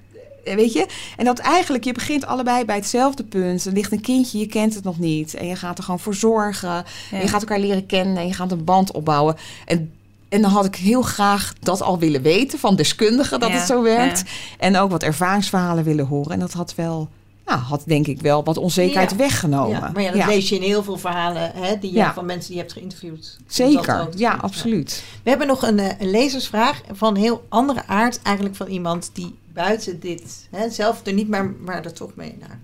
[0.45, 0.87] weet je?
[1.17, 3.65] En dat eigenlijk, je begint allebei bij hetzelfde punt.
[3.65, 5.35] Er ligt een kindje, je kent het nog niet.
[5.35, 6.85] En je gaat er gewoon voor zorgen.
[7.11, 9.37] En je gaat elkaar leren kennen en je gaat een band opbouwen.
[9.65, 9.93] En,
[10.29, 13.83] en dan had ik heel graag dat al willen weten van deskundigen dat het zo
[13.83, 14.23] werkt.
[14.59, 16.33] En ook wat ervaringsverhalen willen horen.
[16.33, 17.09] En dat had wel
[17.47, 19.81] nou, had denk ik wel wat onzekerheid weggenomen.
[19.81, 22.47] Ja, maar ja, dat lees je in heel veel verhalen hè, die je van mensen
[22.47, 23.37] die je hebt geïnterviewd.
[23.47, 25.05] Zeker, ja, absoluut.
[25.23, 29.35] We hebben nog een, eh, een lezersvraag van heel andere aard, eigenlijk van iemand die
[29.53, 32.59] buiten dit, hè, zelf er niet, maar, maar er toch mee naar.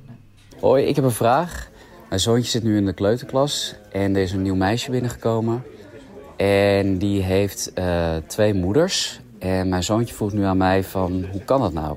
[0.61, 1.69] Hoi, ik heb een vraag.
[2.09, 5.63] Mijn zoontje zit nu in de kleuterklas en er is een nieuw meisje binnengekomen.
[6.37, 9.21] En die heeft uh, twee moeders.
[9.39, 11.97] En mijn zoontje vroeg nu aan mij van, hoe kan dat nou?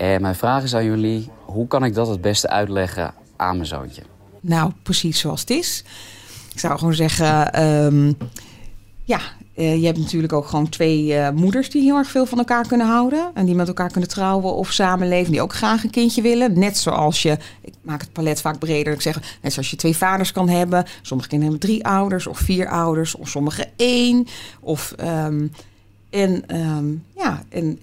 [0.00, 3.66] En mijn vraag is aan jullie, hoe kan ik dat het beste uitleggen aan mijn
[3.66, 4.02] zoontje?
[4.40, 5.84] Nou, precies zoals het is.
[6.52, 8.16] Ik zou gewoon zeggen, um,
[9.04, 9.20] ja,
[9.56, 12.66] Uh, je hebt natuurlijk ook gewoon twee uh, moeders die heel erg veel van elkaar
[12.66, 13.30] kunnen houden.
[13.34, 15.32] En die met elkaar kunnen trouwen of samenleven.
[15.32, 16.58] Die ook graag een kindje willen.
[16.58, 18.92] Net zoals je, ik maak het palet vaak breder.
[18.92, 20.84] Ik zeg, net zoals je twee vaders kan hebben.
[21.02, 23.14] Sommige kinderen hebben drie ouders of vier ouders.
[23.14, 24.26] Of sommige één.
[24.60, 25.52] Of, um,
[26.10, 27.78] en um, ja, en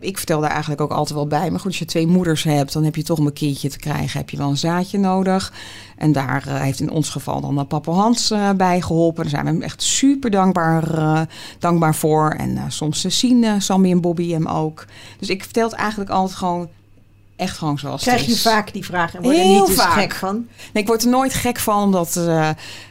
[0.00, 1.50] ik vertel daar eigenlijk ook altijd wel bij.
[1.50, 3.78] Maar goed, als je twee moeders hebt, dan heb je toch om een kindje te
[3.78, 5.52] krijgen, heb je wel een zaadje nodig.
[5.96, 9.22] En daar uh, heeft in ons geval dan papa Hans uh, bij geholpen.
[9.22, 11.20] Daar zijn we hem echt super dankbaar, uh,
[11.58, 12.30] dankbaar voor.
[12.30, 14.84] En soms zien Sammy en Bobby hem ook.
[15.18, 16.68] Dus ik vertel het eigenlijk altijd gewoon
[17.36, 20.00] echt gewoon zoals Krijg je vaak die vraag en word je Heel niet dus vaak.
[20.00, 20.46] gek van?
[20.72, 22.20] Nee, ik word er nooit gek van, omdat...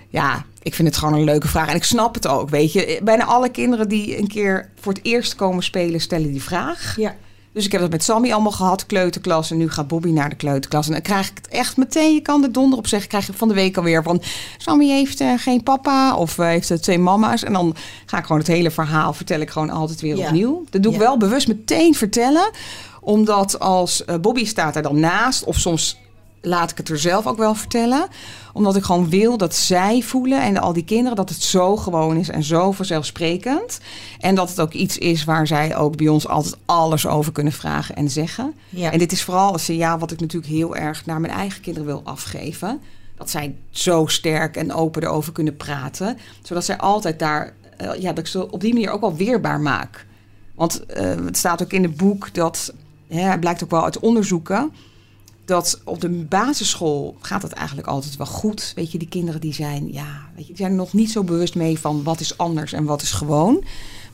[0.09, 1.67] ja, ik vind het gewoon een leuke vraag.
[1.69, 2.99] En ik snap het ook, weet je.
[3.03, 6.93] Bijna alle kinderen die een keer voor het eerst komen spelen, stellen die vraag.
[6.97, 7.15] Ja.
[7.53, 9.51] Dus ik heb dat met Sammy allemaal gehad, kleuterklas.
[9.51, 10.85] En nu gaat Bobby naar de kleuterklas.
[10.85, 13.35] En dan krijg ik het echt meteen, je kan er donder op zeggen, krijg ik
[13.37, 14.21] van de week alweer van...
[14.57, 17.43] Sammy heeft uh, geen papa of uh, heeft uh, twee mama's.
[17.43, 20.25] En dan ga ik gewoon het hele verhaal, vertel ik gewoon altijd weer Ja.
[20.27, 20.63] opnieuw.
[20.69, 21.03] Dat doe ik Ja.
[21.05, 22.49] wel bewust meteen vertellen.
[23.01, 25.97] Omdat als eh, Bobby staat er dan naast, of soms
[26.41, 28.07] laat ik het er zelf ook wel vertellen.
[28.53, 32.17] Omdat ik gewoon wil dat zij voelen en al die kinderen dat het zo gewoon
[32.17, 33.79] is en zo vanzelfsprekend.
[34.19, 37.53] En dat het ook iets is waar zij ook bij ons altijd alles over kunnen
[37.53, 38.53] vragen en zeggen.
[38.69, 38.91] Ja.
[38.91, 41.87] En dit is vooral een signaal wat ik natuurlijk heel erg naar mijn eigen kinderen
[41.87, 42.81] wil afgeven.
[43.17, 46.17] Dat zij zo sterk en open erover kunnen praten.
[46.41, 49.59] Zodat zij altijd daar, eh, ja, dat ik ze op die manier ook wel weerbaar
[49.59, 50.05] maak.
[50.55, 52.73] Want eh, het staat ook in het boek dat,
[53.07, 54.71] hè, het blijkt ook wel uit onderzoeken,
[55.49, 58.71] dat op de basisschool gaat het eigenlijk altijd wel goed.
[58.75, 61.55] Weet je, die kinderen die zijn, ja, weet je, die zijn nog niet zo bewust
[61.55, 63.63] mee van wat is anders en wat is gewoon.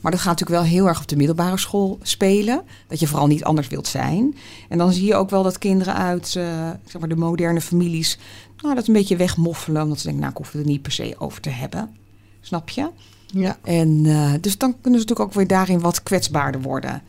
[0.00, 2.62] Maar dat gaat natuurlijk wel heel erg op de middelbare school spelen.
[2.88, 4.36] Dat je vooral niet anders wilt zijn.
[4.68, 8.18] En dan zie je ook wel dat kinderen uit eh, zeg maar de moderne families
[8.60, 9.82] nou, dat een beetje wegmoffelen.
[9.82, 11.96] Omdat ze denken, nou, ik hoef het er niet per se over te hebben.
[12.40, 12.90] Snap je?
[13.26, 13.58] Ja.
[13.62, 17.02] En eh, dus dan kunnen ze natuurlijk ook weer daarin wat kwetsbaarder worden.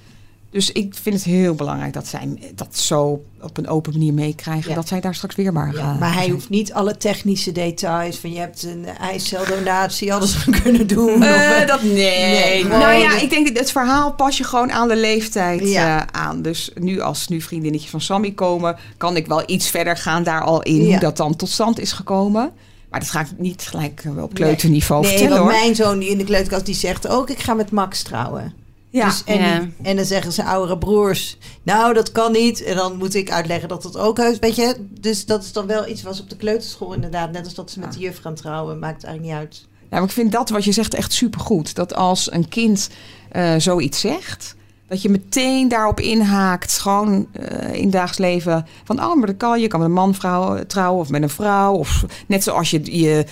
[0.50, 4.70] Dus ik vind het heel belangrijk dat zij dat zo op een open manier meekrijgen.
[4.70, 4.76] Ja.
[4.76, 6.00] Dat zij daar straks weerbaar Ja, gaan.
[6.00, 11.24] maar hij hoeft niet alle technische details van je hebt een eiceldonatie alles kunnen doen.
[11.24, 11.94] Eh, Of, eh, dat nee.
[11.94, 15.70] Nee, nou nee, ja, ik denk dat het verhaal pas je gewoon aan de leeftijd
[15.70, 16.02] Ja.
[16.14, 16.42] eh, aan.
[16.42, 20.42] Dus nu als nu vriendinnetjes van Sammy komen, kan ik wel iets verder gaan daar
[20.44, 22.52] al in hoe dat dan tot stand is gekomen.
[22.90, 25.60] Maar dat ga ik niet gelijk eh, op kleuterniveau nee, vertellen want hoor.
[25.62, 28.54] mijn zoon die in de kleuterkast die zegt ook ik ga met Max trouwen.
[28.90, 29.06] Ja.
[29.06, 29.68] Dus, en, Ja.
[29.82, 32.64] en dan zeggen zijn oudere broers, nou dat kan niet.
[32.64, 34.76] En dan moet ik uitleggen dat dat ook heus, weet je.
[34.90, 37.32] Dus dat is dan wel iets was op de kleuterschool inderdaad.
[37.32, 39.66] Net als dat ze met de juf gaan trouwen, maakt eigenlijk niet uit.
[39.82, 41.76] Ja, maar ik vind dat wat je zegt echt supergoed.
[41.76, 42.90] Dat als een kind
[43.32, 44.56] eh, zoiets zegt,
[44.88, 46.80] dat je meteen daarop inhaakt.
[46.80, 48.66] Gewoon eh, in het dagelijks leven.
[48.84, 49.60] Van, oh, maar dat kan.
[49.60, 51.74] Je kan met een man vrouw, trouwen of met een vrouw.
[51.74, 53.26] Of net zoals je je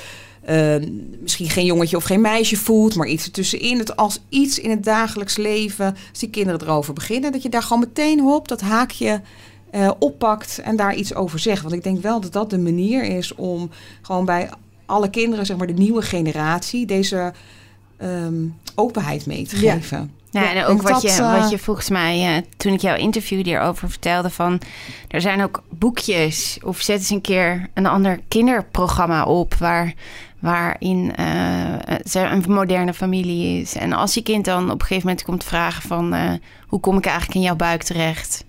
[0.45, 0.75] eh,
[1.21, 3.77] misschien geen jongetje of geen meisje voelt, maar iets ertussenin.
[3.77, 7.63] Dat als iets in het dagelijks leven, als die kinderen erover beginnen, dat je daar
[7.63, 9.21] gewoon meteen hop dat haakje
[9.71, 11.61] eh, oppakt en daar iets over zegt.
[11.61, 13.69] Want ik denk wel dat dat de manier is om
[14.01, 14.49] gewoon bij
[14.85, 17.33] alle kinderen, zeg maar de nieuwe generatie, deze
[17.97, 18.33] ehm,
[18.75, 19.73] openheid mee te Ja.
[19.73, 20.11] geven.
[20.31, 23.43] Ja, en ook wat, je, eh, wat je volgens mij, eh, toen ik jouw interview
[23.45, 24.61] hierover vertelde, van
[25.07, 29.93] er zijn ook boekjes of zet eens een keer een ander kinderprogramma op waar,
[30.39, 31.25] waarin eh,
[32.03, 33.75] ze een moderne familie is.
[33.75, 36.31] En als je kind dan op een gegeven moment komt vragen van eh,
[36.67, 38.45] hoe kom ik eigenlijk in jouw buik terecht?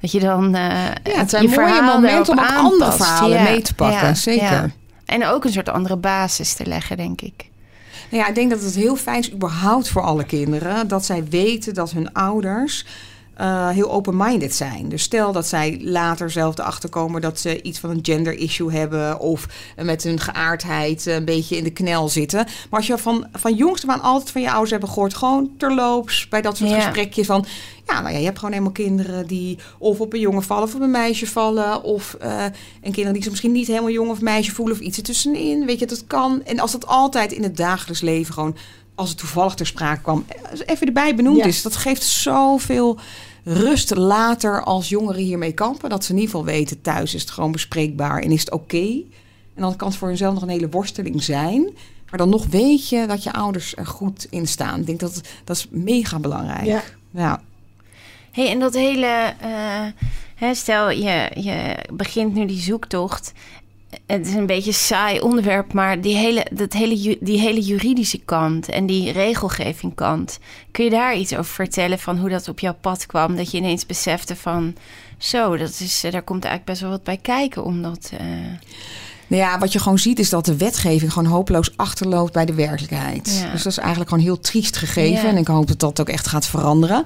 [0.00, 0.62] Dat je dan eh
[1.02, 4.72] Ja, het zijn je mooie momenten om ook andere verhalen mee te pakken, zeker.
[5.04, 7.48] En ook een soort andere basis te leggen, denk ik.
[8.10, 11.24] Nou ja, ik denk dat het heel fijn is überhaupt voor alle kinderen dat zij
[11.24, 12.86] weten dat hun ouders
[13.40, 14.88] eh, heel open-minded zijn.
[14.88, 18.72] Dus stel dat zij later zelf erachter komen dat ze iets van een gender issue
[18.72, 19.46] hebben of
[19.82, 22.38] met hun geaardheid een beetje in de knel zitten.
[22.44, 26.28] Maar als je van, van jongs aan altijd van je ouders hebben gehoord, gewoon terloops
[26.28, 26.80] bij dat soort Ja.
[26.80, 27.44] gesprekjes van
[27.86, 30.74] ja, nou ja, je hebt gewoon helemaal kinderen die of op een jongen vallen of
[30.74, 31.82] op een meisje vallen.
[31.82, 34.96] Of eh, en kinderen die zich misschien niet helemaal jong of meisje voelen of iets
[34.98, 35.66] ertussenin.
[35.66, 36.42] Weet je, dat kan.
[36.44, 38.56] En als dat altijd in het dagelijks leven gewoon,
[38.94, 41.44] als het toevallig ter sprake kwam, eh, even erbij benoemd Ja.
[41.44, 41.62] is.
[41.62, 42.98] Dat geeft zoveel
[43.44, 45.90] rust later als jongeren hiermee kampen.
[45.90, 49.02] Dat ze in ieder geval weten, thuis is het gewoon bespreekbaar en is het oké.
[49.54, 51.70] En dan kan het voor hunzelf nog een hele worsteling zijn.
[52.10, 54.80] Maar dan nog weet je dat je ouders er goed in staan.
[54.80, 56.64] Ik denk dat dat is mega belangrijk.
[56.64, 56.82] Ja.
[57.10, 57.42] ja.
[58.30, 59.34] hey, en dat hele...
[59.40, 59.86] eh,
[60.34, 63.32] hè, stel, je, je begint nu die zoektocht.
[64.06, 68.18] Het is een beetje een saai onderwerp, maar die hele, dat hele, die hele juridische
[68.18, 70.38] kant en die regelgeving kant.
[70.70, 73.36] Kun je daar iets over vertellen van hoe dat op jouw pad kwam?
[73.36, 74.74] Dat je ineens besefte van,
[75.18, 77.64] zo, dat is, eh, daar komt eigenlijk best wel wat bij kijken.
[77.64, 78.26] Omdat, eh,
[79.26, 82.54] Nou ja, wat je gewoon ziet is dat de wetgeving gewoon hopeloos achterloopt bij de
[82.54, 83.24] werkelijkheid.
[83.52, 85.28] Dus dat is eigenlijk gewoon heel triest gegeven.
[85.28, 87.04] En ik hoop dat dat ook echt gaat veranderen.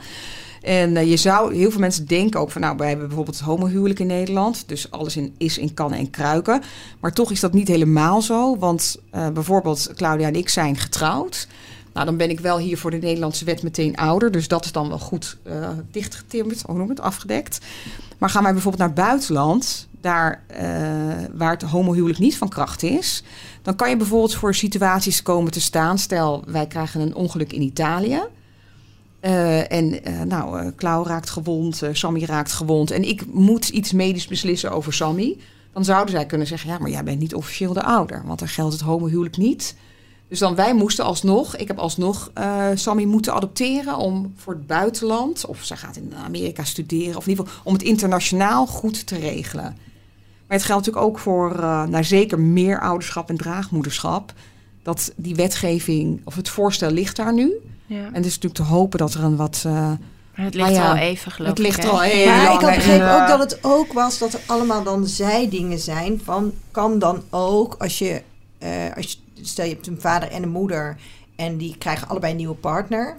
[0.64, 3.46] En uh, je zou, heel veel mensen denken ook van, nou, wij hebben bijvoorbeeld het
[3.46, 4.68] homohuwelijk in Nederland.
[4.68, 6.62] Dus alles in, is in kannen en kruiken.
[7.00, 8.58] Maar toch is dat niet helemaal zo.
[8.58, 11.48] Want uh, bijvoorbeeld Claudia en ik zijn getrouwd.
[11.92, 14.30] Nou, dan ben ik wel hier voor de Nederlandse wet meteen ouder.
[14.30, 17.58] Dus dat is dan wel goed uh, dichtgetimmerd, hoe noem het, afgedekt.
[18.18, 20.42] Maar gaan wij bijvoorbeeld naar buitenland, daar
[21.34, 23.22] waar het homohuwelijk niet van kracht is,
[23.62, 25.98] dan kan je bijvoorbeeld voor situaties komen te staan.
[25.98, 28.22] Stel, wij krijgen een ongeluk in Italië.
[29.24, 32.90] Uh, en uh, nou, uh, Klauw raakt gewond, Sammy raakt gewond.
[32.90, 35.38] En ik moet iets medisch beslissen over Sammy.
[35.72, 38.22] Dan zouden zij kunnen zeggen: Ja, maar jij bent niet officieel de ouder.
[38.26, 39.76] Want dan geldt het homohuwelijk niet.
[40.28, 42.30] Dus dan wij moesten alsnog, ik heb alsnog
[42.74, 47.30] Sammy moeten adopteren om voor het buitenland, of zij gaat in Amerika studeren, of in
[47.30, 49.76] ieder geval om het internationaal goed te regelen.
[50.46, 54.32] Maar het geldt natuurlijk ook voor, nou zeker meer ouderschap en draagmoederschap.
[54.82, 57.52] Dat die wetgeving, of het voorstel ligt daar nu.
[57.94, 58.06] Ja.
[58.06, 59.64] En het is natuurlijk te hopen dat er een wat.
[59.66, 61.64] Uh, maar het ligt ja, al even, geloof het ik.
[61.64, 64.40] ligt er al heel maar ik had begrepen ook dat het ook was dat er
[64.46, 66.20] allemaal dan zijdingen zijn.
[66.24, 68.22] Van kan dan ook als je,
[68.62, 70.96] uh, als je stel je hebt een vader en een moeder
[71.36, 73.16] en die krijgen allebei een nieuwe partner.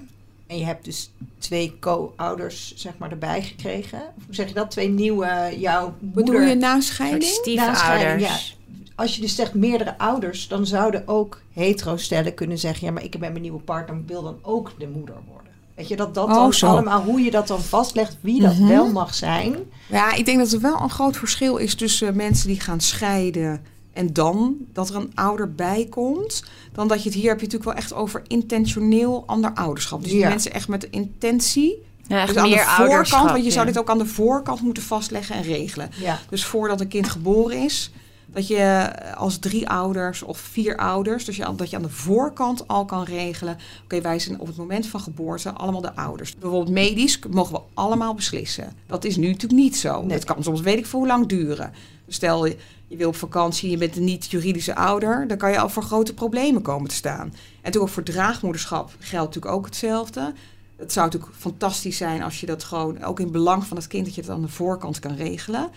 [0.47, 3.99] En je hebt dus twee co-ouders zeg maar erbij gekregen.
[4.25, 4.71] Hoe zeg je dat?
[4.71, 6.23] Twee nieuwe jouw moeder.
[6.23, 7.23] Bedoel je nascheiding?
[7.23, 8.23] Stiefouders.
[8.23, 8.55] Ja
[8.95, 13.03] als je dus zegt meerdere ouders, dan zouden ook hetero stellen kunnen zeggen: ja, maar
[13.03, 15.51] ik heb met mijn nieuwe partner wil dan ook de moeder worden.
[15.75, 16.67] Weet je, dat dat oh, dan zo.
[16.67, 18.67] allemaal, hoe je dat dan vastlegt, wie dat mhm.
[18.67, 19.55] wel mag zijn.
[19.89, 23.65] Ja, ik denk dat er wel een groot verschil is tussen mensen die gaan scheiden
[23.93, 26.43] en dan dat er een ouder bij komt.
[26.71, 30.01] Dan dat je het hier heb je natuurlijk wel echt over intentioneel ander ouderschap.
[30.01, 31.83] Dus die mensen echt met de intentie.
[32.07, 35.35] Ja, dus aan de voorkant, want je zou dit ook aan de voorkant moeten vastleggen
[35.35, 35.89] en regelen.
[36.01, 36.19] Ja.
[36.29, 37.91] Dus voordat een kind geboren is,
[38.35, 42.67] dat je als drie ouders of vier ouders, dus je, dat je aan de voorkant
[42.67, 43.57] al kan regelen.
[43.83, 46.35] Oké, wij zijn op het moment van geboorte allemaal de ouders.
[46.35, 48.73] Bijvoorbeeld medisch mogen we allemaal beslissen.
[48.87, 50.01] Dat is nu natuurlijk niet zo.
[50.01, 50.11] Nee.
[50.11, 51.71] Het kan soms weet ik voor hoe lang duren.
[52.07, 55.83] Stel je, wil op vakantie, je bent een niet-juridische ouder, dan kan je al voor
[55.83, 57.25] grote problemen komen te staan.
[57.25, 60.33] En natuurlijk ook voor draagmoederschap geldt natuurlijk ook hetzelfde.
[60.75, 64.05] Het zou natuurlijk fantastisch zijn als je dat gewoon ook in belang van het kind,
[64.05, 65.69] dat je het aan de voorkant kan regelen.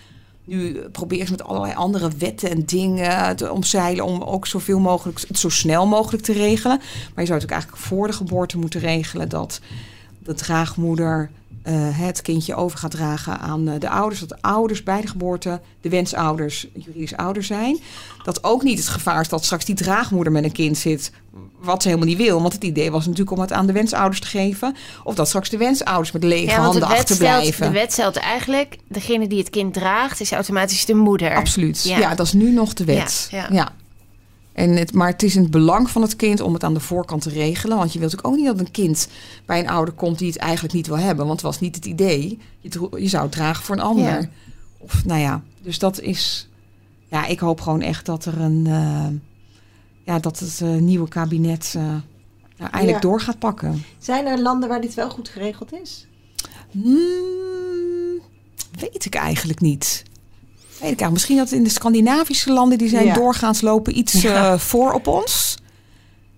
[0.49, 5.21] Nu probeer ze met allerlei andere wetten en dingen te omzeilen om ook zoveel mogelijk,
[5.33, 6.77] zo snel mogelijk te regelen.
[6.79, 9.61] Maar je zou natuurlijk eigenlijk voor de geboorte moeten regelen dat
[10.19, 11.31] de draagmoeder
[11.75, 14.21] het kindje over gaat dragen aan uh, de ouders.
[14.21, 17.79] Dat de ouders bij de geboorte de wensouders, juridisch ouders zijn.
[18.25, 21.13] Dat ook niet het gevaar is dat straks die draagmoeder met een kind zit.
[21.61, 22.41] Wat ze helemaal niet wil.
[22.41, 24.77] Want het idee was natuurlijk om het aan de wensouders te geven.
[25.05, 27.67] Of dat straks de wensouders met lege ja, handen achterblijven.
[27.67, 31.35] De wet stelt eigenlijk, degene die het kind draagt, is automatisch de moeder.
[31.35, 31.83] Absoluut.
[31.83, 33.29] Ja, ja dat is nu nog de wet.
[33.31, 33.49] ja.
[33.53, 33.73] ja.
[34.59, 36.81] En het, maar het is in het belang van het kind om het aan de
[36.81, 37.77] voorkant te regelen.
[37.77, 39.09] Want je wilt ook, ook niet dat een kind
[39.47, 41.27] bij een ouder komt die het eigenlijk niet wil hebben.
[41.27, 42.39] Want het was niet het idee.
[42.61, 44.29] Je, je zou het dragen voor een ander.
[44.79, 46.49] Of nou ja, dus dat is.
[47.07, 48.65] Ja, ik hoop gewoon echt dat er een.
[48.67, 49.07] Uh,
[50.05, 51.83] ja, dat het uh, nieuwe kabinet uh,
[52.57, 53.85] nou, eigenlijk door gaat pakken.
[53.99, 56.07] Zijn er landen waar dit wel goed geregeld is?
[56.71, 58.21] Hmm,
[58.79, 60.03] weet ik eigenlijk niet.
[60.81, 64.93] Weet ik Misschien dat in de Scandinavische landen die zijn doorgaans lopen iets uh, voor
[64.93, 65.59] op ons.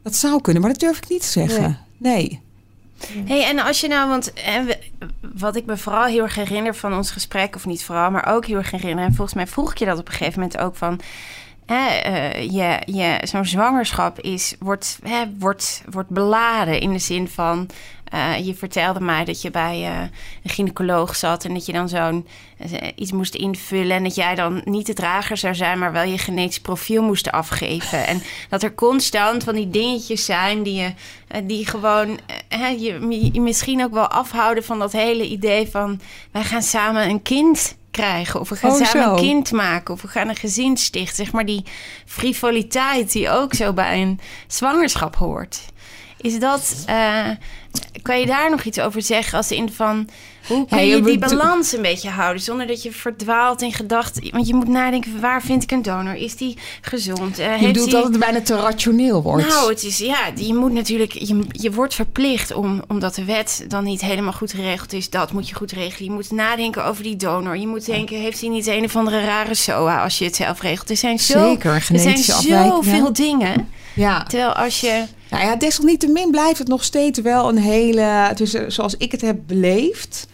[0.02, 1.78] Dat zou kunnen, maar dat durf ik niet te zeggen.
[1.96, 2.40] Nee.
[3.24, 4.32] Hey, en als je nou, want
[5.34, 8.46] wat ik me vooral heel erg herinner van ons gesprek, of niet vooral, maar ook
[8.46, 10.76] heel erg herinner, en volgens mij vroeg ik je dat op een gegeven moment ook
[10.76, 11.00] van.
[11.66, 17.28] Hè, uh, je, je, zo'n zwangerschap is, wordt, hè, wordt, wordt beladen in de zin
[17.28, 17.68] van
[18.14, 20.00] uh, je vertelde mij dat je bij uh,
[20.42, 22.26] een gynaecoloog zat en dat je dan zo'n
[22.72, 26.02] uh, iets moest invullen en dat jij dan niet de drager zou zijn, maar wel
[26.02, 28.06] je genetisch profiel moest afgeven.
[28.06, 30.92] en dat er constant van die dingetjes zijn die je
[31.44, 32.18] die gewoon
[32.78, 37.22] je, je misschien ook wel afhouden van dat hele idee van wij gaan samen een
[37.22, 38.40] kind krijgen.
[38.40, 39.94] Of we gaan oh, samen een kind maken.
[39.94, 41.16] Of we gaan een gezin stichten.
[41.16, 41.64] Zeg maar die
[42.06, 45.60] frivoliteit die ook zo bij een zwangerschap hoort.
[46.20, 47.28] Is dat, uh,
[48.02, 50.08] kan je daar nog iets over zeggen als in van
[50.46, 54.30] hoe kun je, die balans een beetje houden zonder dat je verdwaalt in gedachten?
[54.30, 56.14] Want je moet nadenken: waar vind ik een donor?
[56.14, 57.40] Is die gezond?
[57.40, 59.48] Uh, je bedoelt dat het bijna te rationeel wordt?
[59.48, 63.64] Nou, het is ja, je moet natuurlijk, je, je wordt verplicht om, omdat de wet
[63.68, 66.08] dan niet helemaal goed geregeld is, dat moet je goed regelen.
[66.08, 67.56] Je moet nadenken over die donor.
[67.56, 70.60] Je moet denken: heeft hij niet een of andere rare SOA als je het zelf
[70.60, 70.90] regelt?
[70.90, 73.68] Er zijn zo, Zeker, er zijn zoveel dingen.
[73.94, 74.22] Ja.
[74.22, 78.30] Terwijl als je nou ja, desalniettemin blijft het nog steeds wel een hele...
[78.34, 80.28] Dus zoals ik het heb beleefd...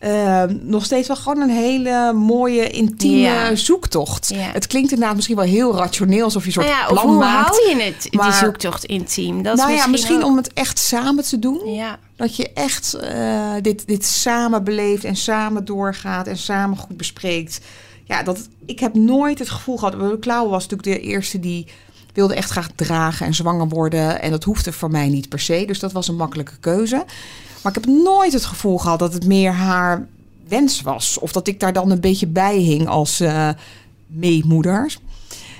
[0.00, 4.32] Ehm, nog steeds wel gewoon een hele mooie, intieme zoektocht.
[4.34, 7.18] Het klinkt inderdaad misschien wel heel rationeel, alsof je een soort nou ja, plan hoe
[7.18, 7.48] maakt.
[7.48, 9.42] hou je het, die zoektocht intiem?
[9.42, 11.72] Dat nou is misschien ja, misschien om het echt samen te doen.
[11.72, 11.98] Ja.
[12.16, 17.60] Dat je echt uh, dit, dit samen beleeft en samen doorgaat en samen goed bespreekt.
[18.04, 20.18] Ja, dat, ik heb nooit het gevoel gehad...
[20.20, 21.66] Klauw was natuurlijk de eerste die
[22.20, 24.22] wilde echt graag dragen en zwanger worden.
[24.22, 25.64] En dat hoefde voor mij niet per se.
[25.66, 27.04] Dus dat was een makkelijke keuze.
[27.62, 30.06] Maar ik heb nooit het gevoel gehad dat het meer haar
[30.48, 31.18] wens was.
[31.18, 33.48] Of dat ik daar dan een beetje bij hing als uh,
[34.06, 34.96] meemoeder.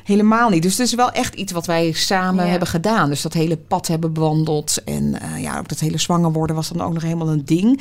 [0.04, 0.62] Helemaal niet.
[0.62, 3.08] Dus het is wel echt iets wat wij samen hebben gedaan.
[3.08, 4.84] Dus dat hele pad hebben bewandeld.
[4.84, 7.80] En uh, ja, ook dat hele zwanger worden was dan ook nog helemaal een ding.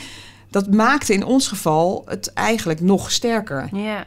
[0.49, 3.69] Dat maakte in ons geval het eigenlijk nog sterker.
[3.71, 4.05] Ja.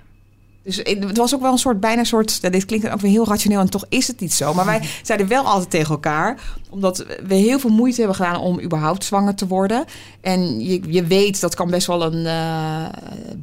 [0.64, 3.26] Dus het was ook wel een soort, bijna een soort, dit klinkt ook weer heel
[3.26, 4.54] rationeel en toch is het niet zo.
[4.54, 6.40] Maar wij zeiden wel altijd tegen elkaar,
[6.70, 9.84] omdat we heel veel moeite hebben gedaan om überhaupt zwanger te worden.
[10.20, 12.24] En je, je weet, dat kan best wel een,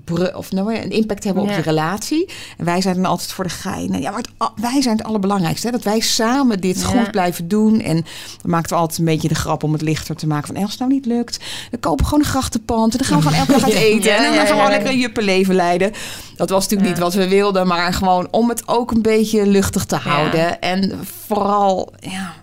[0.10, 2.30] uh, of nou, een impact hebben op je relatie.
[2.58, 4.02] En wij zijn dan altijd voor de gein.
[4.02, 5.68] Ja, maar wij zijn het allerbelangrijkste.
[5.68, 5.72] Hè?
[5.72, 7.82] Dat wij samen dit goed blijven doen.
[7.82, 7.96] En
[8.42, 10.48] dan maakten we altijd een beetje de grap om het lichter te maken.
[10.48, 11.40] Van als het nou niet lukt,
[11.72, 12.92] we kopen gewoon een grachtenpand.
[12.92, 14.16] En dan gaan we gewoon elke dag uit eten.
[14.16, 15.92] en dan gaan we gewoon lekker een juppenleven leiden.
[16.40, 17.68] Dat was natuurlijk niet wat we wilden.
[17.68, 20.62] Maar gewoon om het ook een beetje luchtig te houden.
[20.62, 22.34] En vooral, ja...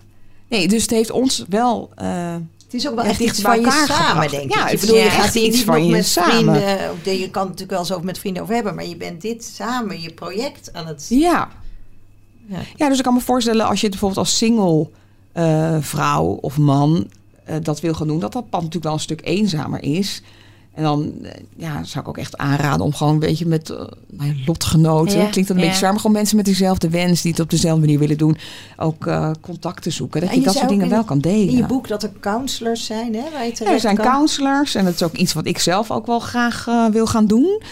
[0.49, 1.91] Nee, dus het heeft ons wel...
[2.03, 2.35] Uh,
[2.65, 4.55] het is ook wel echt iets van je samen, denk ik.
[4.55, 6.33] Ja, ik bedoel, je gaat hier iets van je met samen.
[6.33, 9.45] Vrienden, je kan het natuurlijk wel over met vrienden over hebben, maar je bent dit
[9.45, 11.07] samen, je project aan het.
[11.09, 11.49] Ja.
[12.47, 14.89] Ja, ja dus ik kan me voorstellen als je het bijvoorbeeld als single
[15.35, 17.11] uh, vrouw of man
[17.51, 20.23] uh, dat wil gaan doen, dat dat pad natuurlijk wel een stuk eenzamer is.
[20.77, 24.47] En dan eh, ja, zou ik ook echt aanraden om gewoon een beetje met uh,
[24.47, 25.19] lotgenoten.
[25.19, 27.51] Ja, klinkt dat een beetje zwaar, maar gewoon mensen met dezelfde wens die het op
[27.51, 28.37] dezelfde manier willen doen.
[28.77, 30.21] Ook uh, contact te zoeken.
[30.21, 31.49] Dat je, dat soort dingen wel kan delen.
[31.49, 33.23] In je boek dat er counselors zijn, hè?
[33.33, 36.07] Waar je ja, er zijn counselors en dat is ook iets wat ik zelf ook
[36.07, 37.63] wel graag uh, wil gaan doen.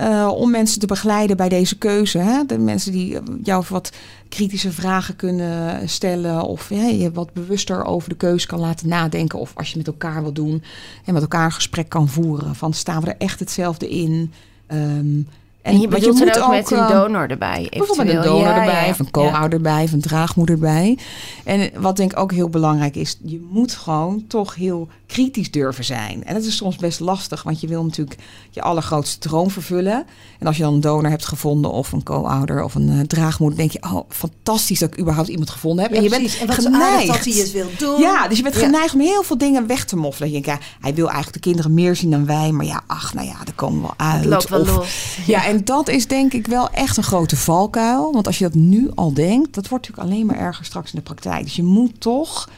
[0.00, 2.18] Uh, om mensen te begeleiden bij deze keuze.
[2.18, 2.44] Hè?
[2.46, 3.92] De mensen die jou wat
[4.28, 6.42] kritische vragen kunnen stellen.
[6.42, 9.38] Of ja, je wat bewuster over de keuze kan laten nadenken.
[9.38, 10.62] Of als je met elkaar wil doen.
[11.04, 12.54] En met elkaar een gesprek kan voeren.
[12.54, 14.32] Van staan we er echt hetzelfde in?
[14.72, 15.28] Um,
[15.66, 17.66] en, je bedoelt je ook, met een eh, donor erbij.
[17.70, 20.98] Bijvoorbeeld een donor erbij, of een co-ouder erbij, of een draagmoeder erbij.
[21.44, 25.84] En wat denk ik ook heel belangrijk is, je moet gewoon toch heel kritisch durven
[25.84, 26.24] zijn.
[26.24, 28.18] En dat is soms best lastig, want je wil natuurlijk
[28.50, 30.06] je allergrootste droom vervullen.
[30.38, 33.58] En als je dan een donor hebt gevonden, of een co-ouder, of een uh, draagmoeder,
[33.58, 35.92] denk je, oh, fantastisch dat ik überhaupt iemand gevonden heb.
[35.92, 37.06] en je bent en geneigd.
[37.06, 38.00] dat hij het wil doen.
[38.00, 40.30] Ja, dus je bent geneigd om heel veel dingen weg te moffelen.
[40.32, 43.14] Je denkt, ja, hij wil eigenlijk de kinderen meer zien dan wij, maar ja, ach,
[43.14, 44.20] nou ja, daar komen we wel uit.
[44.20, 45.18] Het loopt wel los.
[45.26, 48.12] Ja, en dat is denk ik wel echt een grote valkuil.
[48.12, 50.98] Want als je dat nu al denkt, dat wordt natuurlijk alleen maar erger straks in
[50.98, 51.42] de praktijk.
[51.42, 52.50] Dus je moet toch,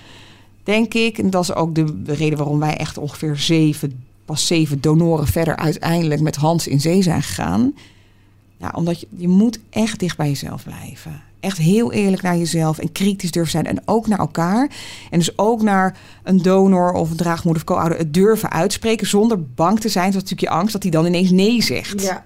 [0.62, 4.80] denk ik, en dat is ook de reden waarom wij echt ongeveer zeven, pas zeven
[4.80, 7.74] donoren verder uiteindelijk met Hans in zee zijn gegaan.
[8.56, 11.22] Ja, omdat je, je moet echt dicht bij jezelf blijven.
[11.40, 13.66] Echt heel eerlijk naar jezelf en kritisch durven zijn.
[13.66, 14.70] En ook naar elkaar.
[15.10, 19.44] En dus ook naar een donor of een draagmoeder of co-ouder het durven uitspreken zonder
[19.44, 20.12] bang te zijn.
[20.12, 22.02] Dat is natuurlijk je angst dat hij dan ineens nee zegt.
[22.02, 22.24] Ja.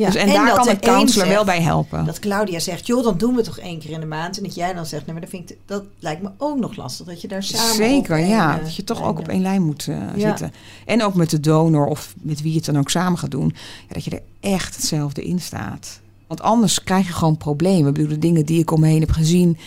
[0.00, 0.06] Ja.
[0.06, 2.04] Dus, en, daar kan een counselor wel bij helpen.
[2.04, 4.36] Dat Claudia zegt, joh, dan doen we toch één keer in de maand.
[4.36, 6.76] En dat jij dan zegt, nee, maar dat, vind ik, dat lijkt me ook nog
[6.76, 7.06] lastig.
[7.06, 8.58] Dat je daar samen Zeker, ja.
[8.58, 10.52] dat je toch ook op één lijn moet uh, zitten.
[10.86, 13.54] En ook met de donor of met wie je het dan ook samen gaat doen.
[13.88, 16.00] Ja, dat je er echt hetzelfde in staat.
[16.26, 17.88] Want anders krijg je gewoon problemen.
[17.88, 19.58] Ik bedoel, de dingen die ik om me heen heb gezien...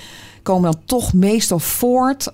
[0.43, 2.33] komen dan toch meestal voort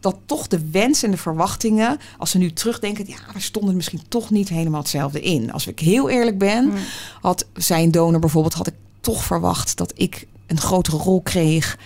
[0.00, 4.02] dat toch de wens en de verwachtingen, als ze nu terugdenken, ja, we stonden misschien
[4.08, 5.52] toch niet helemaal hetzelfde in.
[5.52, 6.76] Als ik heel eerlijk ben, mm.
[7.20, 11.78] had zijn donor bijvoorbeeld, had ik toch verwacht dat ik een grotere rol kreeg.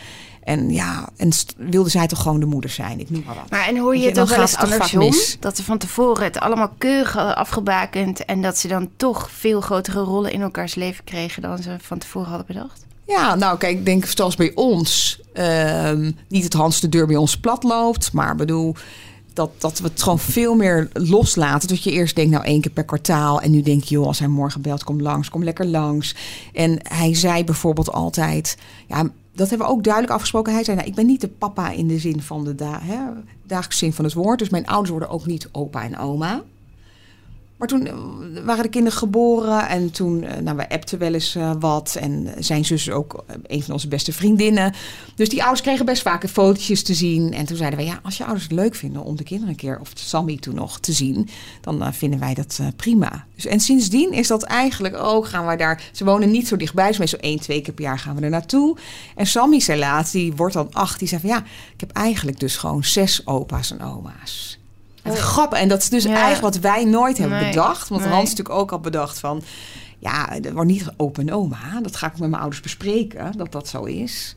[0.43, 3.01] En ja, en wilde zij toch gewoon de moeder zijn?
[3.01, 3.51] Ik noem maar wat.
[3.51, 5.12] Maar en hoor je het ook wel eens andersom?
[5.41, 8.25] Dat ze van tevoren het allemaal keurig afgebakend...
[8.25, 11.43] en dat ze dan toch veel grotere rollen in elkaars leven kregen...
[11.43, 12.85] dan ze van tevoren hadden bedacht?
[13.07, 15.21] Ja, nou kijk, ik denk zoals bij ons.
[15.35, 15.91] Uh,
[16.29, 18.13] niet het Hans de deur bij ons plat loopt.
[18.13, 18.75] Maar bedoel,
[19.33, 21.69] dat, dat we het gewoon veel meer loslaten.
[21.69, 23.41] Dat je eerst denkt, nou één keer per kwartaal.
[23.41, 26.15] En nu denk je, joh, als hij morgen belt, kom langs, kom lekker langs.
[26.53, 30.53] En hij zei bijvoorbeeld altijd, ja, dat hebben we ook duidelijk afgesproken.
[30.53, 32.81] Hij zei, nou, ik ben niet de papa in de zin van de da
[33.43, 34.39] dagelijkse zin van het woord.
[34.39, 36.43] Dus mijn ouders worden ook niet opa en oma.
[37.65, 41.37] Maar toen eh, waren de kinderen geboren en toen, eh, nou, we appten wel eens
[41.37, 41.97] uh, wat.
[42.01, 44.75] En zijn zus ook een van onze beste vriendinnen.
[45.15, 47.33] Dus die ouders kregen best vaak fotootjes te zien.
[47.33, 49.57] En toen zeiden wij, ja, als je ouders het leuk vinden om de kinderen een
[49.57, 51.29] keer, of Sammy toen nog, te zien,
[51.61, 53.27] dan vinden wij dat prima.
[53.35, 56.89] Dus, en sindsdien is dat eigenlijk ook, gaan we daar, ze wonen niet zo dichtbij,
[56.89, 58.77] dus meestal één, twee keer per jaar gaan we er naartoe.
[59.15, 61.39] En Sammy zei laatst, die wordt dan acht, die zei van ja,
[61.75, 64.59] ik heb eigenlijk dus gewoon zes opa's en oma's.
[65.05, 67.89] Het grappige, en dat is dus eigenlijk wat wij nooit hebben bedacht.
[67.89, 69.43] Want Hans natuurlijk ook al bedacht van...
[69.99, 71.81] Ja, er wordt niet open oma.
[71.83, 74.37] Dat ga ik met mijn ouders bespreken, dat dat zo is.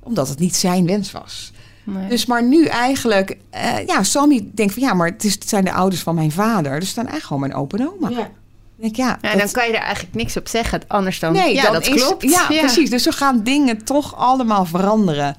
[0.00, 1.52] Omdat het niet zijn wens was.
[1.84, 2.08] Nee.
[2.08, 5.64] Dus maar nu eigenlijk, uh, ja, Sammy denkt van ja, maar het, is, het zijn
[5.64, 6.80] de ouders van mijn vader.
[6.80, 8.08] Dus dan eigenlijk gewoon mijn open oma.
[8.08, 8.30] Ja.
[8.76, 10.80] Denk, ja, ja dan kan je er eigenlijk niks op zeggen.
[10.86, 12.22] Anders dan, nee, ja, dat klopt.
[12.22, 12.90] Ja, ja, precies.
[12.90, 15.36] Dus zo gaan dingen toch allemaal veranderen.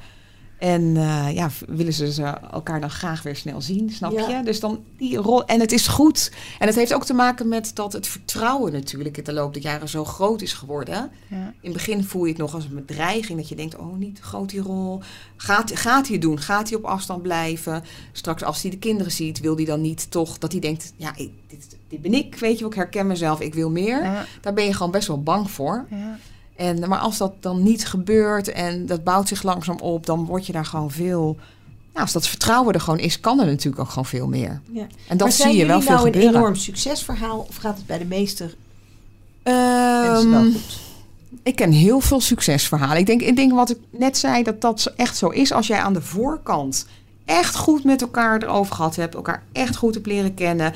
[0.57, 4.41] En uh, ja, willen ze, ze elkaar dan graag weer snel zien, snap je?
[4.43, 5.45] Dus dan die rol.
[5.45, 6.31] En het is goed.
[6.59, 9.63] En het heeft ook te maken met dat het vertrouwen natuurlijk in de loop der
[9.63, 11.11] jaren zo groot is geworden.
[11.27, 11.37] Ja.
[11.37, 13.39] In het begin voel je het nog als een bedreiging.
[13.39, 15.01] Dat je denkt, oh niet groot die rol.
[15.35, 16.39] Gaat, gaat hij doen?
[16.39, 17.83] Gaat hij op afstand blijven?
[18.11, 21.13] Straks als hij de kinderen ziet, wil hij dan niet toch dat hij denkt, ja,
[21.47, 24.25] dit, dit ben ik, weet je wel, ik herken mezelf, ik wil meer.
[24.41, 25.85] Daar ben je gewoon best wel bang voor.
[25.89, 26.19] Ja.
[26.57, 30.45] En, maar als dat dan niet gebeurt en dat bouwt zich langzaam op, dan word
[30.45, 31.37] je daar gewoon veel.
[31.93, 34.61] Nou, als dat vertrouwen er gewoon is, kan er natuurlijk ook gewoon veel meer.
[34.71, 34.87] Ja.
[35.07, 38.05] En dat zie je wel veel nou een enorm succesverhaal of gaat het bij de
[38.05, 38.55] meester?
[39.43, 40.55] Um,
[41.43, 42.97] ik ken heel veel succesverhalen.
[42.97, 45.51] Ik denk, ik denk wat ik net zei, dat dat echt zo is.
[45.51, 46.85] Als jij aan de voorkant
[47.25, 50.73] echt goed met elkaar erover gehad hebt, elkaar echt goed hebt leren kennen.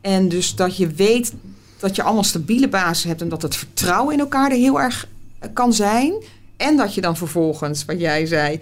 [0.00, 1.32] En dus dat je weet
[1.78, 5.08] dat je allemaal stabiele basis hebt en dat het vertrouwen in elkaar er heel erg
[5.52, 6.12] kan zijn.
[6.56, 8.60] En dat je dan vervolgens, wat jij zei,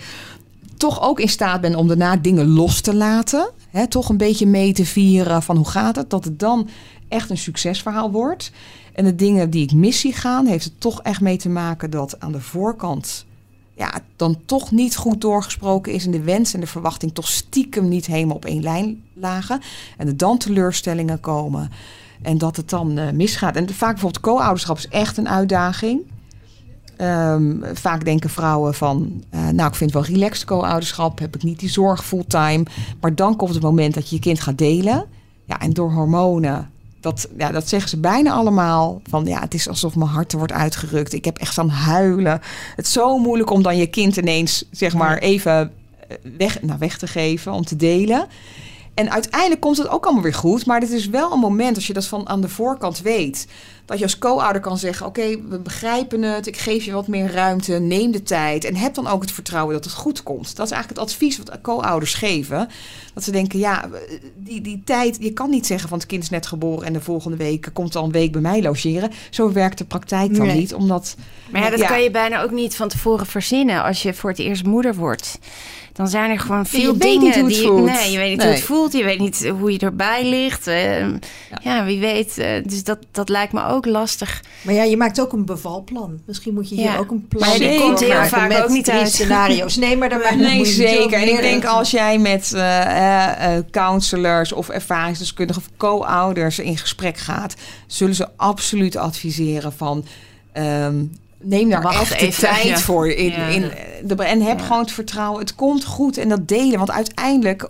[0.77, 3.51] toch ook in staat bent om daarna dingen los te laten.
[3.71, 6.11] Hè, toch een beetje mee te vieren van hoe gaat het.
[6.11, 6.69] Dat het dan
[7.09, 8.51] echt een succesverhaal wordt.
[8.95, 11.91] En de dingen die ik mis zie gaan, heeft het toch echt mee te maken
[11.91, 13.25] dat aan de voorkant
[13.75, 17.89] ja, dan toch niet goed doorgesproken is en de wens en de verwachting toch stiekem
[17.89, 19.61] niet helemaal op één lijn lagen.
[19.97, 21.71] En er dan teleurstellingen komen
[22.23, 23.57] en dat het dan uh, misgaat.
[23.57, 26.01] En vaak bijvoorbeeld co-ouderschap is echt een uitdaging.
[27.01, 31.43] Um, vaak denken vrouwen van, uh, nou ik vind het wel relaxed co-ouderschap, heb ik
[31.43, 32.63] niet die zorg fulltime.
[33.01, 35.05] Maar dan komt het moment dat je je kind gaat delen.
[35.45, 36.71] Ja, en door hormonen,
[37.01, 39.01] dat, ja, dat zeggen ze bijna allemaal.
[39.09, 41.13] Van ja, het is alsof mijn hart er wordt uitgerukt.
[41.13, 42.41] Ik heb echt aan huilen.
[42.77, 45.73] Het is zo moeilijk om dan je kind ineens, zeg maar, even
[46.09, 48.27] eh, weg, nou, weg te geven, om te delen.
[48.95, 50.67] En uiteindelijk komt het ook allemaal weer goed.
[50.67, 53.47] Maar het is wel een moment, als je dat van aan de voorkant weet,
[53.93, 56.47] dat je als co-ouder kan zeggen: Oké, we begrijpen het.
[56.47, 57.73] Ik geef je wat meer ruimte.
[57.73, 58.65] Neem de tijd.
[58.65, 60.57] En heb dan ook het vertrouwen dat het goed komt.
[60.57, 62.69] Dat is eigenlijk het advies wat co-ouders geven.
[63.15, 63.89] Dat ze denken: Ja,
[64.37, 65.17] die, die tijd.
[65.21, 67.97] Je kan niet zeggen van het kind is net geboren en de volgende week komt
[67.97, 69.11] al een week bij mij logeren.
[69.31, 70.75] Zo werkt de praktijk dan niet.
[70.75, 71.17] Omdat,
[71.51, 74.39] maar ja, dat kan je bijna ook niet van tevoren verzinnen als je voor het
[74.39, 75.39] eerst moeder wordt
[75.93, 77.67] dan zijn er gewoon veel dingen die.
[77.67, 77.85] Voelt.
[77.85, 78.93] Nee, je weet niet hoe het voelt.
[78.93, 80.67] Je weet niet hoe je erbij ligt.
[80.67, 81.01] Uh,
[81.63, 81.85] ja.
[81.85, 82.39] wie weet.
[82.39, 84.43] Uh, dus dat, dat lijkt me ook lastig.
[84.63, 86.21] Maar ja, je maakt ook een bevalplan.
[86.27, 88.91] Misschien moet je hier ook een plan maar die komt heel vaak met ook niet
[88.91, 89.13] uit.
[89.13, 89.77] scenario's.
[89.77, 91.21] Nee, maar daarbij nee, zeker.
[91.21, 97.55] En ik denk als jij met uh, counselors of ervaringsdeskundigen of co-ouders in gesprek gaat,
[97.87, 100.05] zullen ze absoluut adviseren van.
[100.55, 101.13] Um,
[101.43, 103.09] neem daar Wacht echt even, de tijd voor.
[103.09, 103.71] In, in
[104.05, 105.41] de, en heb gewoon het vertrouwen.
[105.41, 106.79] Het komt goed en dat delen.
[106.79, 107.69] Want uiteindelijk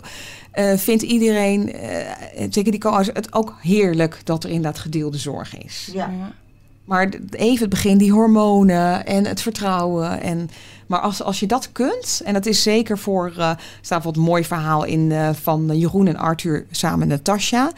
[0.55, 5.59] uh, vindt iedereen, uh, zeker die co het ook heerlijk dat er inderdaad gedeelde zorg
[5.65, 5.91] is.
[5.93, 6.33] Ja.
[6.85, 10.21] Maar even het begin, die hormonen en het vertrouwen.
[10.21, 10.49] En,
[10.93, 14.30] maar als, als je dat kunt, en dat is zeker voor, uh, staat bijvoorbeeld een
[14.30, 17.72] mooi verhaal in van Jeroen en Arthur samen Natasja.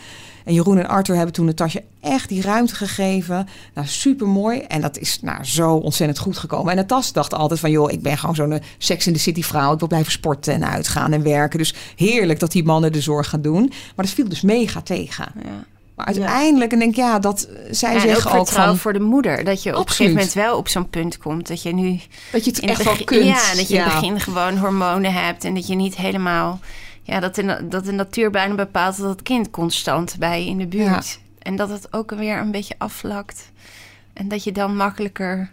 [0.44, 3.48] En Jeroen en Arthur hebben toen Natasja echt die ruimte gegeven.
[3.74, 4.58] Nou, super mooi.
[4.60, 6.70] En dat is nou, zo ontzettend goed gekomen.
[6.70, 9.72] En Natas dacht altijd van, joh, ik ben gewoon zo'n Sex in the City vrouw.
[9.72, 11.58] Ik wil blijven sporten en uitgaan en werken.
[11.58, 13.72] Dus heerlijk dat die mannen de zorg gaan doen.
[13.96, 15.32] Maar dat viel dus mega tegen.
[15.44, 15.73] Ja.
[15.94, 18.76] Maar uiteindelijk, en denk ja, dat zij ja, zeggen ook, ook van...
[18.76, 19.44] voor de moeder.
[19.44, 21.48] Dat je op een gegeven moment wel op zo'n punt komt.
[21.48, 22.00] Dat je nu...
[22.32, 23.24] Dat je het echt wel kunt.
[23.24, 25.44] Ja, dat je in het begin gewoon hormonen hebt.
[25.44, 26.60] En dat je niet helemaal
[27.04, 30.58] ja, dat, de, dat de natuur bijna bepaalt dat het kind constant bij je in
[30.58, 31.18] de buurt.
[31.38, 33.50] En dat het ook weer een beetje afvlakt.
[34.12, 35.48] En dat je dan makkelijker.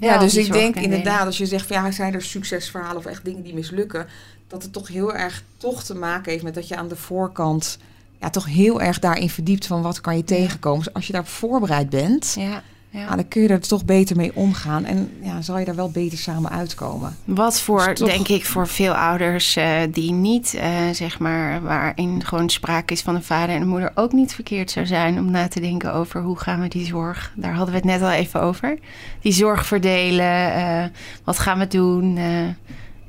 [0.00, 3.24] Ja, dus ik denk inderdaad, als je zegt van ja, zijn er succesverhalen of echt
[3.24, 4.06] dingen die mislukken,
[4.46, 7.78] dat het toch heel erg toch te maken heeft met dat je aan de voorkant
[8.26, 10.84] ja, toch heel erg daarin verdiept van wat kan je tegenkomen.
[10.84, 12.62] Dus als je daar voorbereid bent, ja.
[12.90, 13.16] Ja.
[13.16, 16.18] dan kun je er toch beter mee omgaan en ja, zal je daar wel beter
[16.18, 17.16] samen uitkomen.
[17.24, 20.62] Wat voor, dus denk ik, voor veel ouders uh, die niet, uh,
[20.92, 24.70] zeg maar, waarin gewoon sprake is van een vader en een moeder, ook niet verkeerd
[24.70, 27.80] zou zijn om na te denken over hoe gaan we die zorg, daar hadden we
[27.80, 28.78] het net al even over,
[29.20, 30.84] die zorg verdelen, uh,
[31.24, 32.18] wat gaan we doen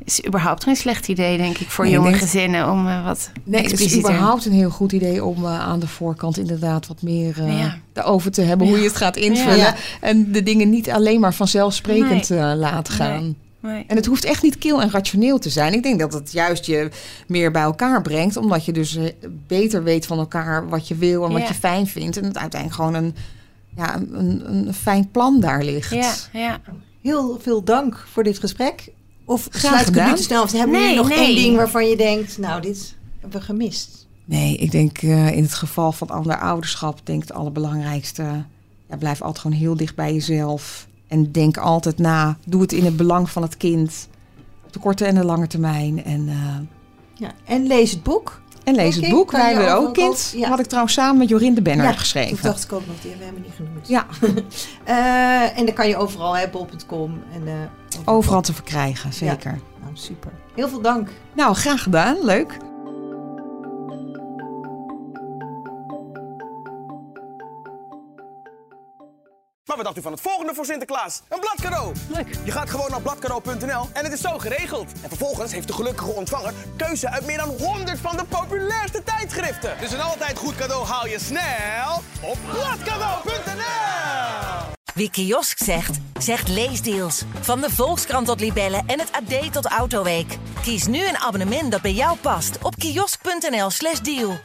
[0.08, 3.32] is überhaupt geen slecht idee, denk ik, voor jonge gezinnen om uh, wat.
[3.44, 7.02] Nee, het is überhaupt een heel goed idee om uh, aan de voorkant inderdaad wat
[7.02, 7.78] meer uh, ja.
[7.94, 9.76] daarover te hebben, hoe je het gaat invullen.
[10.02, 12.56] En de dingen niet alleen maar vanzelfsprekend nee.
[12.56, 13.36] laten gaan.
[13.60, 13.84] Nee.
[13.88, 15.74] En het hoeft echt niet kil en rationeel te zijn.
[15.74, 16.90] Ik denk dat het juist je
[17.28, 18.38] meer bij elkaar brengt.
[18.38, 19.06] Omdat je dus eh,
[19.48, 22.18] beter weet van elkaar wat je wil en wat je fijn vindt.
[22.18, 23.16] En het uiteindelijk gewoon een,
[23.76, 25.94] ja, een, een fijn plan daar ligt.
[25.94, 26.62] Ja, ja.
[27.02, 28.90] Heel veel dank voor dit gesprek.
[29.28, 30.44] Of ik het snel?
[30.44, 32.38] Of hebben nee, jullie nog één ding waarvan je denkt...
[32.38, 34.08] nou, dit hebben we gemist?
[34.26, 37.00] Nee, ik denk uh, in het geval van ander ouderschap...
[37.04, 38.24] denk het allerbelangrijkste...
[38.90, 40.88] Ja, blijf altijd gewoon heel dicht bij jezelf.
[41.08, 42.38] En denk altijd na.
[42.46, 44.08] Doe het in het belang van het kind.
[44.66, 46.04] Op de korte en de lange termijn.
[46.04, 46.58] En, uh,
[47.14, 48.42] ja, en lees het boek.
[48.68, 49.32] En lees het boek.
[49.32, 50.34] Wij hebben ook kind.
[50.36, 50.50] Ja.
[50.50, 52.36] Had ik trouwens samen met Jorinde Benner ja, geschreven.
[52.36, 52.96] Dat dacht ik ook nog.
[53.02, 53.88] Die hebben we niet genoemd.
[53.88, 54.06] Ja.
[54.88, 57.24] uh, en dan kan je overal, hè, bol.com.
[57.34, 57.54] En, uh,
[58.06, 59.52] overal te verkrijgen, zeker.
[59.52, 59.82] Ja.
[59.82, 60.32] Nou, super.
[60.56, 61.10] Heel veel dank.
[61.34, 62.18] Nou, graag gedaan.
[62.22, 62.58] Leuk.
[69.68, 71.22] Maar wat dacht u van het volgende voor Sinterklaas?
[71.30, 71.94] Een bladcadeau!
[72.10, 72.28] Leuk.
[72.44, 74.92] Je gaat gewoon naar bladcadeau.nl en het is zo geregeld.
[75.02, 79.76] En vervolgens heeft de gelukkige ontvanger keuze uit meer dan 100 van de populairste tijdschriften.
[79.80, 84.76] Dus een altijd goed cadeau haal je snel op bladcadeau.nl.
[84.94, 87.24] Wie kiosk zegt, zegt leesdeals.
[87.40, 90.38] Van de Volkskrant tot Libellen en het AD tot Autoweek.
[90.62, 94.40] Kies nu een abonnement dat bij jou past op kiosk.nl/slash deal.